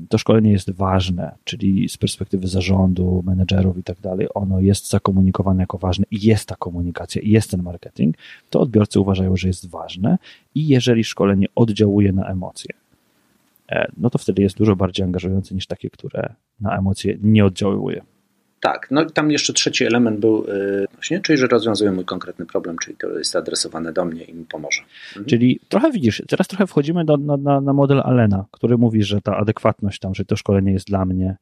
to 0.10 0.17
szkolenie 0.17 0.52
jest 0.52 0.71
ważne, 0.71 1.32
czyli 1.43 1.89
z 1.89 1.97
perspektywy 1.97 2.47
zarządu, 2.47 3.24
menedżerów 3.26 3.78
i 3.78 3.84
tak 3.84 4.00
dalej, 4.00 4.28
ono 4.34 4.60
jest 4.60 4.89
zakomunikowane 4.89 5.63
jako 5.63 5.78
ważne 5.78 6.06
i 6.12 6.28
jest 6.28 6.47
ta 6.47 6.56
komunikacja 6.56 7.21
i 7.21 7.30
jest 7.30 7.52
ten 7.52 7.63
marketing, 7.63 8.15
to 8.50 8.60
odbiorcy 8.60 9.00
uważają, 9.00 9.38
że 9.38 9.47
jest 9.47 9.69
ważne 9.69 10.17
i 10.56 10.67
jeżeli 10.67 11.04
szkolenie 11.04 11.47
oddziałuje 11.56 12.12
na 12.12 12.28
emocje, 12.28 12.74
e, 13.69 13.91
no 13.97 14.10
to 14.10 14.17
wtedy 14.17 14.41
jest 14.41 14.58
dużo 14.58 14.76
bardziej 14.76 15.04
angażujące 15.04 15.56
niż 15.56 15.67
takie, 15.67 15.89
które 15.89 16.34
na 16.60 16.78
emocje 16.78 17.17
nie 17.21 17.45
oddziałuje. 17.45 18.02
Tak, 18.62 18.88
no 18.91 19.04
i 19.04 19.12
tam 19.12 19.32
jeszcze 19.32 19.54
trzeci 19.54 19.86
element 19.86 20.19
był 20.19 20.45
yy, 20.47 20.88
właśnie, 20.93 21.19
czyli 21.19 21.38
że 21.38 21.47
rozwiązuję 21.47 21.91
mój 21.91 22.06
konkretny 22.06 22.45
problem, 22.45 22.78
czyli 22.78 22.97
to 22.97 23.17
jest 23.17 23.36
adresowane 23.36 23.93
do 23.93 24.06
mnie 24.06 24.24
i 24.24 24.34
mi 24.34 24.45
pomoże. 24.45 24.82
Mhm. 25.08 25.26
Czyli 25.26 25.60
trochę 25.69 25.91
widzisz, 25.91 26.24
teraz 26.28 26.47
trochę 26.47 26.67
wchodzimy 26.67 27.06
do, 27.06 27.17
na, 27.17 27.62
na 27.62 27.74
model 27.74 28.02
Alena, 28.04 28.45
który 28.52 28.78
mówi, 28.78 29.04
że 29.04 29.21
ta 29.21 29.38
adekwatność 29.38 30.00
tam, 30.00 30.15
że 30.15 30.26
to 30.26 30.36
szkolenie 30.36 30.71
jest 30.71 30.88
dla 30.88 31.06
mnie, 31.06 31.38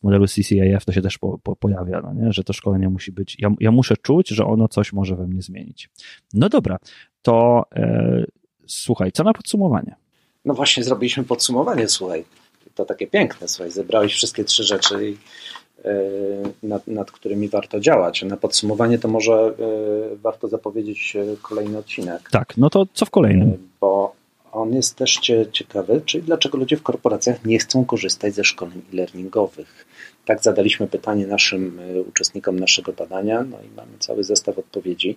w 0.00 0.02
modelu 0.02 0.26
CCAF 0.26 0.84
to 0.84 0.92
się 0.92 1.02
też 1.02 1.18
po, 1.18 1.38
po, 1.38 1.56
pojawia, 1.56 2.00
no 2.00 2.12
nie? 2.12 2.32
że 2.32 2.44
to 2.44 2.52
szkolenie 2.52 2.88
musi 2.88 3.12
być, 3.12 3.36
ja, 3.38 3.50
ja, 3.60 3.70
muszę 3.70 3.96
czuć, 3.96 4.28
że 4.28 4.44
ono 4.44 4.68
coś 4.68 4.92
może 4.92 5.16
we 5.16 5.26
mnie 5.26 5.42
zmienić. 5.42 5.90
No 6.34 6.48
dobra, 6.48 6.78
to 7.22 7.64
e, 7.76 8.24
słuchaj, 8.66 9.12
co 9.12 9.24
na 9.24 9.32
podsumowanie? 9.32 9.94
No 10.44 10.54
właśnie 10.54 10.84
zrobiliśmy 10.84 11.24
podsumowanie, 11.24 11.88
słuchaj. 11.88 12.24
To 12.74 12.84
takie 12.84 13.06
piękne, 13.06 13.48
słuchaj, 13.48 13.70
zebrałeś 13.70 14.14
wszystkie 14.14 14.44
trzy 14.44 14.64
rzeczy 14.64 15.10
i 15.10 15.16
nad, 16.62 16.86
nad, 16.86 17.10
którymi 17.10 17.48
warto 17.48 17.80
działać. 17.80 18.22
Na 18.22 18.36
podsumowanie 18.36 18.98
to 18.98 19.08
może 19.08 19.32
e, 19.32 20.16
warto 20.16 20.48
zapowiedzieć 20.48 21.16
e, 21.16 21.36
kolejny 21.42 21.78
odcinek. 21.78 22.30
Tak, 22.30 22.56
no 22.56 22.70
to 22.70 22.86
co 22.94 23.06
w 23.06 23.10
kolejnym? 23.10 23.68
Bo 23.80 24.14
on 24.52 24.74
jest 24.74 24.96
też 24.96 25.20
ciekawy, 25.52 26.02
czyli 26.06 26.24
dlaczego 26.24 26.58
ludzie 26.58 26.76
w 26.76 26.82
korporacjach 26.82 27.44
nie 27.44 27.58
chcą 27.58 27.84
korzystać 27.84 28.34
ze 28.34 28.44
szkoleń 28.44 28.82
e-learningowych. 28.92 29.86
Tak 30.24 30.42
zadaliśmy 30.42 30.86
pytanie 30.86 31.26
naszym 31.26 31.80
uczestnikom 32.08 32.60
naszego 32.60 32.92
badania, 32.92 33.42
no 33.42 33.56
i 33.56 33.76
mamy 33.76 33.92
cały 33.98 34.24
zestaw 34.24 34.58
odpowiedzi. 34.58 35.16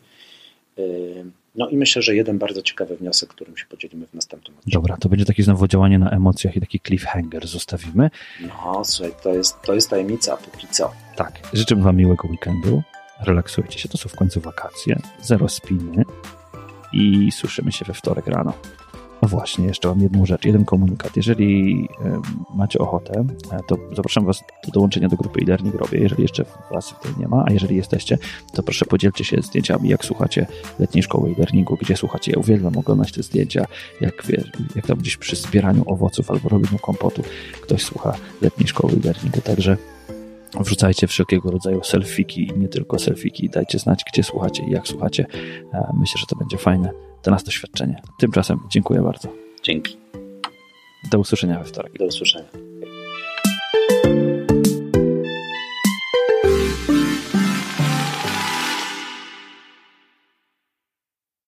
No 1.56 1.70
i 1.70 1.78
myślę, 1.78 2.02
że 2.02 2.16
jeden 2.16 2.38
bardzo 2.38 2.62
ciekawy 2.62 2.98
wniosek, 2.98 3.30
którym 3.30 3.58
się 3.58 3.66
podzielimy 3.66 4.08
w 4.08 4.14
następnym 4.14 4.58
odcinku. 4.58 4.80
Dobra, 4.80 4.98
to 4.98 5.10
będzie 5.10 5.26
takie 5.26 5.44
znowu 5.44 5.68
działanie 5.68 6.00
na 6.00 6.10
emocjach 6.10 6.56
i 6.56 6.60
taki 6.60 6.80
cliffhanger 6.80 7.48
zostawimy. 7.48 8.10
No, 8.42 8.82
słuchaj, 8.86 9.14
to 9.24 9.34
jest, 9.34 9.62
to 9.62 9.74
jest 9.74 9.90
tajemnica 9.90 10.38
póki 10.38 10.68
co. 10.68 10.92
Tak, 11.16 11.40
życzę 11.54 11.76
Wam 11.76 11.96
miłego 11.96 12.28
weekendu. 12.28 12.82
Relaksujcie 13.26 13.80
się, 13.80 13.90
to 13.90 13.98
są 13.98 14.10
w 14.10 14.16
końcu 14.16 14.42
wakacje, 14.42 15.00
zero 15.22 15.50
spiny 15.50 16.04
i 16.94 17.32
słyszymy 17.32 17.72
się 17.72 17.86
we 17.86 17.94
wtorek 17.94 18.28
rano. 18.28 18.54
No 19.22 19.28
właśnie, 19.28 19.66
jeszcze 19.66 19.88
mam 19.88 20.02
jedną 20.02 20.26
rzecz, 20.26 20.46
jeden 20.46 20.66
komunikat. 20.66 21.18
Jeżeli 21.18 21.88
macie 22.56 22.80
ochotę, 22.80 23.26
e, 23.52 23.60
to 23.68 23.78
zapraszam 23.96 24.26
Was 24.26 24.44
do 24.66 24.72
dołączenia 24.72 25.10
do 25.10 25.18
grupy 25.18 25.42
e-learning 25.42 25.76
robię, 25.76 26.00
jeżeli 26.00 26.22
jeszcze 26.22 26.46
Was 26.72 26.90
w 26.90 27.00
tej 27.00 27.12
nie 27.20 27.28
ma, 27.28 27.44
a 27.48 27.52
jeżeli 27.52 27.76
jesteście, 27.76 28.18
to 28.54 28.64
proszę 28.64 28.86
podzielcie 28.86 29.24
się 29.24 29.42
zdjęciami, 29.42 29.90
jak 29.90 30.06
słuchacie 30.06 30.48
letniej 30.80 31.04
szkoły 31.04 31.30
e-learningu, 31.30 31.78
gdzie 31.82 31.98
słuchacie. 31.98 32.32
Ja 32.32 32.40
uwielbiam 32.40 32.78
oglądać 32.78 33.12
te 33.12 33.24
zdjęcia, 33.24 33.66
jak, 34.02 34.24
jak 34.76 34.88
tam 34.88 34.98
gdzieś 34.98 35.18
przy 35.18 35.36
zbieraniu 35.36 35.84
owoców 35.86 36.32
albo 36.32 36.50
robieniu 36.50 36.80
kompotu 36.82 37.24
ktoś 37.62 37.84
słucha 37.84 38.16
letniej 38.42 38.68
szkoły 38.68 38.94
e-learningu, 38.94 39.42
także 39.42 39.78
Wrzucajcie 40.60 41.08
wszelkiego 41.08 41.52
rodzaju 41.52 41.84
selfiki 41.84 42.48
i 42.48 42.60
nie 42.60 42.68
tylko 42.68 43.00
selfiki. 43.00 43.50
Dajcie 43.50 43.80
znać, 43.80 44.04
gdzie 44.14 44.24
słuchacie 44.24 44.64
i 44.64 44.72
jak 44.72 44.88
słuchacie. 44.88 45.26
E, 45.74 45.94
myślę, 46.00 46.20
że 46.20 46.26
to 46.26 46.36
będzie 46.36 46.58
fajne 46.58 47.09
to 47.22 47.32
nas 47.32 47.44
doświadczenie. 47.44 48.02
Tymczasem 48.20 48.60
dziękuję 48.70 49.02
bardzo. 49.02 49.30
Dzięki. 49.64 49.98
Do 51.12 51.20
usłyszenia 51.20 51.60
we 51.60 51.66
wtorek. 51.66 51.94
Do 51.98 52.06
usłyszenia. 52.06 52.50